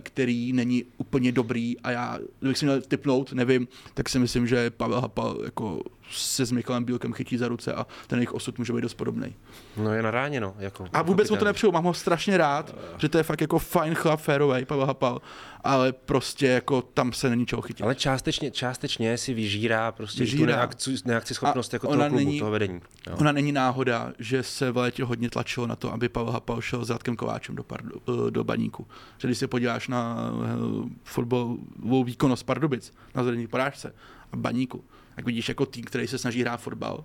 [0.00, 4.70] který není úplně dobrý a já, kdybych si měl typnout, nevím, tak si myslím, že
[4.70, 8.72] Pavel Hapal jako se s Michalem Bílkem chytí za ruce a ten jejich osud může
[8.72, 9.34] být dost podobný.
[9.76, 10.54] No je na ráně, no.
[10.58, 12.98] Jako, a vůbec mu to nepřeju, mám ho strašně rád, uh.
[12.98, 15.20] že to je fakt jako fajn chlap, férový, Pavel Hapal,
[15.64, 17.84] ale prostě jako tam se není čeho chytit.
[17.84, 20.52] Ale částečně, částečně si vyžírá prostě vyžírá.
[20.52, 22.80] tu neakci, neakci schopnost jako toho klubu, není, toho vedení.
[23.06, 23.16] Jo.
[23.18, 26.84] Ona není náhoda, že se v létě hodně tlačilo na to, aby Pavel Hapal šel
[26.84, 28.86] s Radkem Kováčem do, Pardu, eh, do baníku.
[29.18, 33.94] Že když se podíváš na eh, fotbalovou výkonnost Pardubic na zelený porážce
[34.32, 34.84] a baníku,
[35.20, 37.04] tak vidíš jako tým, který se snaží hrát fotbal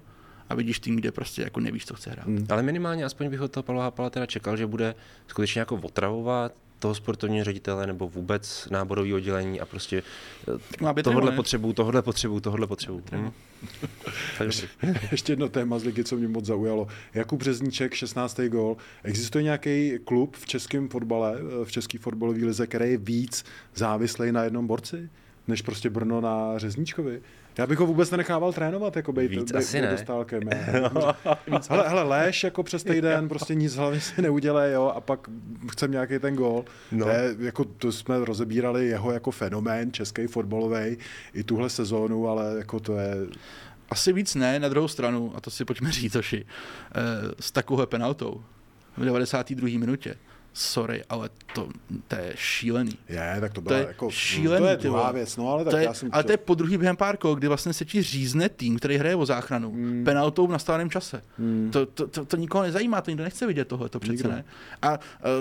[0.49, 2.26] a vidíš tým, kde prostě jako nevíš, co chce hrát.
[2.26, 2.45] Hmm.
[2.49, 4.95] Ale minimálně aspoň bych od toho Pavla Hapala teda čekal, že bude
[5.28, 10.03] skutečně jako otravovat toho sportovního ředitele nebo vůbec náborový oddělení a prostě
[10.97, 13.01] eh, tohle potřebu, tohle potřebu, tohle potřebu.
[13.11, 13.32] Hmm.
[14.43, 14.68] ještě,
[15.11, 16.88] ještě jedno téma z ligy, co mě moc zaujalo.
[17.13, 18.39] Jakub Březníček, 16.
[18.39, 18.78] gol.
[19.03, 23.45] Existuje nějaký klub v českém fotbale, v české fotbalové lize, který je víc
[23.76, 25.09] závislý na jednom borci,
[25.47, 27.22] než prostě Brno na Řezníčkovi?
[27.58, 29.91] Já bych ho vůbec nenechával trénovat, jako bejt, Víc bejt, asi ne.
[29.91, 30.41] dostálkem.
[31.70, 35.30] hele, hele, léš jako přes týden, prostě nic hlavně si neudělej, jo, a pak
[35.72, 36.66] chcem nějaký ten gol.
[36.91, 37.06] No.
[37.06, 40.97] To, je, jako, to jsme rozebírali jeho jako fenomén český fotbalový
[41.34, 43.16] i tuhle sezónu, ale jako to je...
[43.89, 47.01] Asi víc ne, na druhou stranu, a to si pojďme říct, Oši, eh,
[47.39, 48.43] s takovou penaltou
[48.97, 49.80] v 92.
[49.80, 50.16] minutě,
[50.53, 51.68] sorry, ale to,
[52.08, 52.97] to je šílený.
[53.10, 55.72] Je, tak to To byla je jako, šílený, to je druhá věc, no ale tak
[55.72, 58.01] to je, já jsem ale to je po druhý během párko, kdy vlastně se ti
[58.01, 60.03] řízne tým, který hraje o záchranu, Hmm.
[60.06, 61.22] penaltou v nastaveném čase.
[61.72, 64.30] To, to, to, to, nikoho nezajímá, to nikdo nechce vidět tohle, to přece Nikdo.
[64.30, 64.45] ne.
[64.82, 64.97] A uh,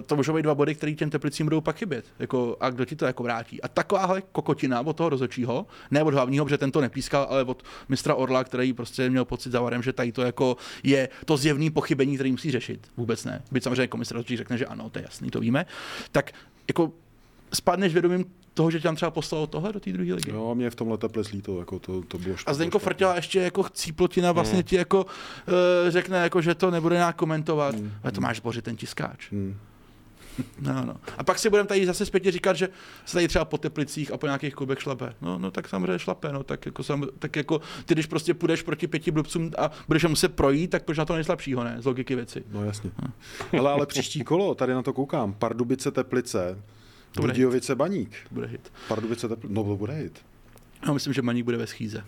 [0.07, 2.05] to můžou být dva body, které těm teplicím budou pak chybět.
[2.19, 3.63] Jako, a kdo ti to jako vrátí?
[3.63, 7.63] A takováhle kokotina od toho rozhodčího, ne od hlavního, protože ten to nepískal, ale od
[7.89, 11.71] mistra Orla, který prostě měl pocit za varem, že tady to jako je to zjevný
[11.71, 12.87] pochybení, který musí řešit.
[12.97, 13.43] Vůbec ne.
[13.53, 15.67] Byť samozřejmě komise rozhodčí řekne, že ano, to je jasný, to víme.
[16.13, 16.33] Tak
[16.69, 16.93] jako
[17.55, 18.25] spadneš vědomím
[18.55, 20.31] toho, že tě tam třeba poslalo tohle do té druhé ligy.
[20.31, 22.79] Jo, mě v tomhle teple slíto, jako to, to bylo A Zdenko.
[22.79, 25.11] Frtěla ještě jako cíplotina vlastně ti jako uh,
[25.89, 27.93] řekne, jako, že to nebude nějak komentovat, mm.
[28.03, 29.33] ale to máš bořit ten tiskáč.
[29.33, 29.57] Hmm.
[30.61, 30.97] No, no.
[31.19, 32.69] A pak si budeme tady zase zpětně říkat, že
[33.05, 35.15] se tady třeba po Teplicích a po nějakých klubech šlape.
[35.23, 38.63] No, no tak samozřejmě šlape, no, tak jako, sam, tak jako ty, když prostě půjdeš
[38.63, 41.77] proti pěti blbcům a budeš je muset projít, tak proč na to nejslabšího, ne?
[41.79, 42.45] Z logiky věci.
[42.53, 42.91] No jasně.
[43.59, 46.59] Ale, ale příští kolo, tady na to koukám, Pardubice Teplice,
[47.13, 48.11] To bude Budějovice Baník.
[48.29, 48.73] To bude hit.
[48.89, 50.19] Pardubice Teplice, no to bude hit.
[50.87, 52.05] No, myslím, že Baník bude ve schýze.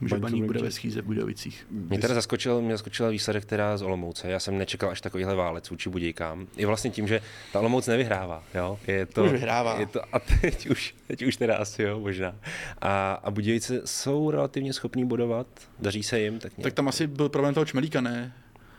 [0.00, 1.66] Že Baník Baník bude ve schýze v Budějovicích.
[1.70, 4.28] Mě teda zaskočil, mě zaskočil výsledek teda z Olomouce.
[4.28, 6.46] Já jsem nečekal až takovýhle válec vůči Budějkám.
[6.56, 7.20] I vlastně tím, že
[7.52, 8.42] ta Olomouc nevyhrává.
[8.54, 8.78] Jo?
[8.86, 9.80] Je to, Už vyhrává.
[9.80, 12.34] Je to, a teď už, teď už teda asi jo, možná.
[12.80, 15.46] A, a Budějovice jsou relativně schopní bodovat,
[15.78, 16.38] daří se jim.
[16.38, 16.64] Tak, nějak.
[16.64, 18.32] Tak tam asi byl problém toho čmelíka, ne?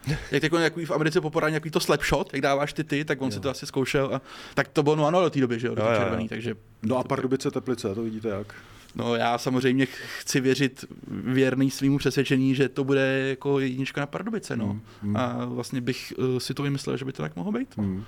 [0.31, 3.21] Jak jako nějaký v Americe poporání, nějaký to slap shot, jak dáváš ty ty, tak
[3.21, 3.31] on jo.
[3.31, 4.15] si to asi zkoušel.
[4.15, 4.21] A,
[4.53, 6.55] tak to bylo no ano do té doby, že jo, do Jo, jo, červený, takže
[6.83, 8.55] No a Pardubice Teplice, to vidíte jak?
[8.95, 9.87] No já samozřejmě
[10.19, 14.79] chci věřit věrný svýmu přesvědčení, že to bude jako jednička na Pardubice, no.
[15.15, 17.77] A vlastně bych uh, si to vymyslel, že by to tak mohlo být.
[17.77, 18.03] Hmm.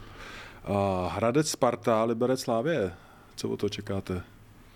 [0.63, 2.91] A Hradec Sparta, Liberec Slávě,
[3.35, 4.21] co o to čekáte?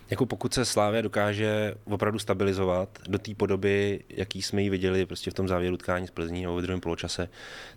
[0.09, 5.31] Jako pokud se Slávia dokáže opravdu stabilizovat do té podoby, jaký jsme ji viděli prostě
[5.31, 7.29] v tom závěru utkání z Plzní nebo ve druhém poločase,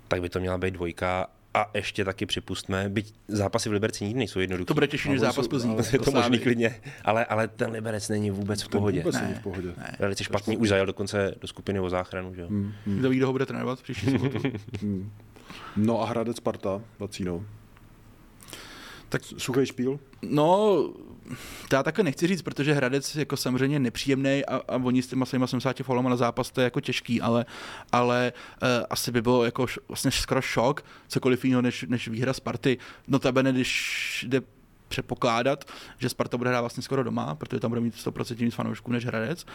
[0.08, 1.26] tak by to měla být dvojka
[1.56, 4.66] a ještě taky připustme, byť zápasy v Liberci nikdy nejsou jednoduché.
[4.68, 5.70] To bude těžší než zápas Plzní.
[5.74, 8.98] ale je to možný klidně, ale, ale ten Liberec není vůbec v pohodě.
[9.00, 9.68] Vůbec Ne, není v pohodě.
[9.78, 9.96] ne.
[9.98, 12.34] Velice špatný, už zajel dokonce do skupiny o záchranu.
[12.34, 12.40] Že?
[12.40, 12.46] jo.
[12.48, 12.72] Hmm.
[12.84, 14.38] Kdo ví, kdo ho bude trénovat příští sobotu.
[14.80, 15.10] Hmm.
[15.76, 17.44] No a Hradec Sparta, Vacíno.
[19.08, 19.98] Tak- Suchý špíl?
[20.22, 20.66] No,
[21.68, 25.06] to já takhle nechci říct, protože Hradec je jako samozřejmě nepříjemný a, a oni s
[25.06, 27.46] těma svýma 70 faulama na zápas to je jako těžký, ale,
[27.92, 28.32] ale
[28.62, 32.78] uh, asi by bylo jako š, vlastně skoro šok, cokoliv jiného než, než výhra Sparty.
[33.08, 34.40] Notabene, když jde
[34.88, 35.64] předpokládat,
[35.98, 39.06] že Sparta bude hrát vlastně skoro doma, protože tam bude mít 100% víc fanoušků než
[39.06, 39.46] Hradec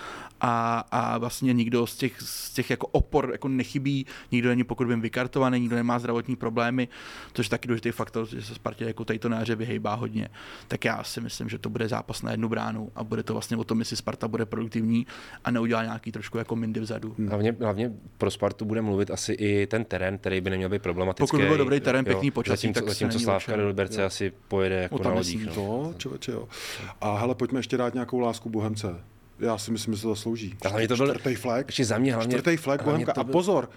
[0.41, 4.87] a, a vlastně nikdo z těch, z těch jako opor jako nechybí, nikdo není pokud
[4.87, 6.87] vím vykartovaný, nikdo nemá zdravotní problémy,
[7.33, 10.29] což je taky důležitý faktor, že se Spartě jako tady to na jaře vyhejbá hodně.
[10.67, 13.57] Tak já si myslím, že to bude zápas na jednu bránu a bude to vlastně
[13.57, 15.07] o tom, jestli Sparta bude produktivní
[15.43, 17.15] a neudělá nějaký trošku jako mindy vzadu.
[17.29, 21.27] Hlavně, hlavně pro Spartu bude mluvit asi i ten terén, který by neměl být problematický.
[21.31, 24.75] Pokud by byl dobrý terén, pěkný počasí, zatímco, tak zatímco Slávka do Liberce asi pojede
[24.75, 25.45] jako na lodích.
[25.45, 25.53] No.
[25.55, 26.47] To, člověče, jo.
[27.01, 28.95] A hele, pojďme ještě dát nějakou lásku Bohemce.
[29.39, 30.55] Já si myslím, že se to zaslouží.
[30.65, 31.67] A hlavně to byl- Čtvrtý flag.
[31.67, 33.13] ještě za mě hlavně- Čtvrtý flag Bohemka.
[33.13, 33.69] to A byl- pozor,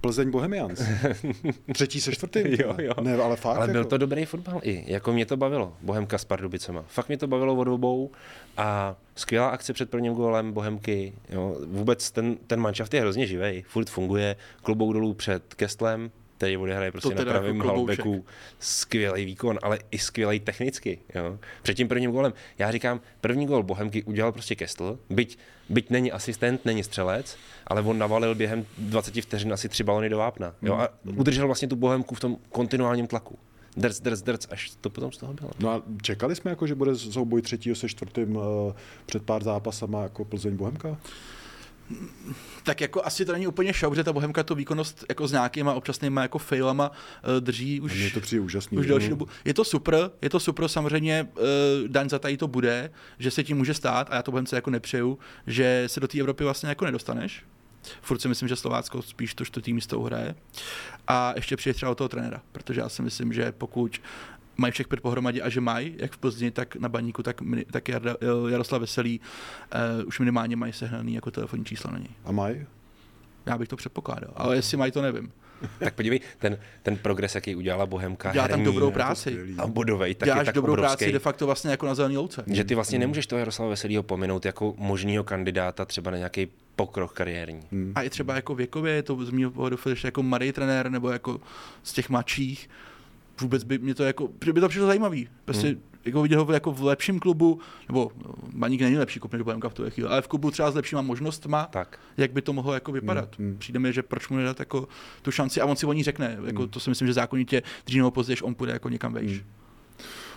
[0.00, 0.80] Plzeň Bohemians.
[1.72, 2.46] Třetí se čtvrtým.
[2.46, 2.92] Jo, jo.
[3.00, 3.56] Ne, ale fakt.
[3.56, 3.90] Ale byl jako.
[3.90, 6.84] to dobrý fotbal i, jako mě to bavilo, Bohemka s Pardubicema.
[6.88, 8.10] Fakt mě to bavilo od obou
[8.56, 11.12] a skvělá akce před prvním gólem Bohemky.
[11.28, 11.56] Jo.
[11.66, 16.10] Vůbec ten, ten manšaft je hrozně živý, furt funguje, klobouk dolů před Kestlem,
[16.40, 18.24] který odehraje prostě na teda pravém jako halbeku.
[18.58, 20.98] Skvělý výkon, ale i skvělý technicky.
[21.14, 21.38] Jo.
[21.62, 22.32] Před tím prvním gólem.
[22.58, 25.38] Já říkám, první gól Bohemky udělal prostě Kestl, byť,
[25.68, 27.36] byť není asistent, není střelec,
[27.66, 30.54] ale on navalil během 20 vteřin asi tři balony do vápna.
[30.62, 30.74] Jo.
[30.74, 33.38] A udržel vlastně tu Bohemku v tom kontinuálním tlaku.
[33.76, 35.50] Drc, drc, drc, až to potom z toho bylo.
[35.58, 38.42] No a čekali jsme, jako, že bude souboj třetího se čtvrtým uh,
[39.06, 40.96] před pár zápasama jako Plzeň Bohemka?
[42.62, 45.74] Tak jako asi to není úplně šok, že ta Bohemka tu výkonnost jako s nějakýma
[45.74, 46.96] občasnýma jako failama uh,
[47.40, 47.94] drží už.
[47.94, 48.78] Mně to přijde úžasný.
[48.78, 49.28] Už další dobu.
[49.44, 51.42] Je to super, je to super, samozřejmě uh,
[51.88, 54.70] daň za tady to bude, že se ti může stát, a já to Bohemce jako
[54.70, 57.44] nepřeju, že se do té Evropy vlastně jako nedostaneš.
[58.02, 60.34] Furt si myslím, že Slovácko spíš to čtvrtý místo uhraje.
[61.08, 64.00] A ještě přijde třeba od toho trenéra, protože já si myslím, že pokud
[64.56, 67.40] mají všech pět pohromadě a že mají, jak v Plzni, tak na baníku, tak,
[67.70, 68.16] tak Jarda,
[68.50, 69.20] Jaroslav Veselý
[70.00, 72.08] uh, už minimálně mají sehnaný jako telefonní číslo na něj.
[72.24, 72.66] A Maj?
[73.46, 75.32] Já bych to předpokládal, ale jestli mají, to nevím.
[75.78, 79.54] Tak podívej, ten, ten progres, jaký udělala Bohemka, Dělá tam dobrou je práci.
[79.58, 80.96] a bodovej, tak je Děláš tak dobrou obrovský.
[80.96, 82.44] práci de facto vlastně jako na zelený louce.
[82.46, 87.12] Že ty vlastně nemůžeš toho Jaroslava Veselýho pominout jako možného kandidáta třeba na nějaký pokrok
[87.12, 87.60] kariérní.
[87.72, 87.92] Hmm.
[87.94, 91.40] A i třeba jako věkově, je to z mého pohledu jako mladý trenér, nebo jako
[91.82, 92.70] z těch mladších,
[93.40, 95.28] vůbec by mě to jako, by to přišlo zajímavý.
[95.44, 95.80] Prostě hmm.
[96.04, 99.68] jako vidět ho jako v lepším klubu, nebo no, Baník není lepší klub než Bohemka
[99.68, 101.98] v tu chvíli, ale v klubu třeba s lepšíma možnostma, Tak.
[102.16, 103.38] jak by to mohlo jako vypadat.
[103.38, 103.58] Hmm, hmm.
[103.58, 104.88] Přijde mi, že proč mu nedat jako
[105.22, 106.38] tu šanci a on si o ní řekne.
[106.44, 109.44] Jako, To si myslím, že zákonitě dřív nebo později on půjde jako někam vejš.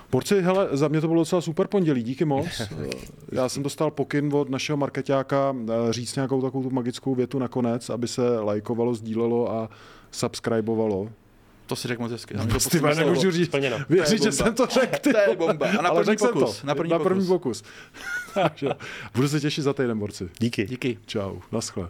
[0.10, 2.62] Porci, hele, za mě to bylo docela super pondělí, díky moc.
[3.32, 7.90] Já jsem dostal pokyn od našeho marketáka eh, říct nějakou takovou tu magickou větu nakonec,
[7.90, 9.70] aby se lajkovalo, sdílelo a
[10.12, 11.10] subscribovalo.
[11.74, 12.34] To si řekl moc hezky.
[12.34, 12.94] To Ty slovo.
[12.96, 13.48] nemůžu říct.
[13.48, 13.78] Splněno.
[13.90, 14.98] Věřit, že jsem to řekl.
[15.02, 15.68] Ty To je bomba.
[15.80, 16.60] A na Ale první pokus.
[16.62, 16.68] to.
[16.68, 17.62] Na první na první pokus.
[17.62, 18.64] pokus.
[19.16, 20.30] Budu se těšit za týden, borci.
[20.40, 20.66] Díky.
[20.66, 20.98] Díky.
[21.06, 21.90] Čau, naschle.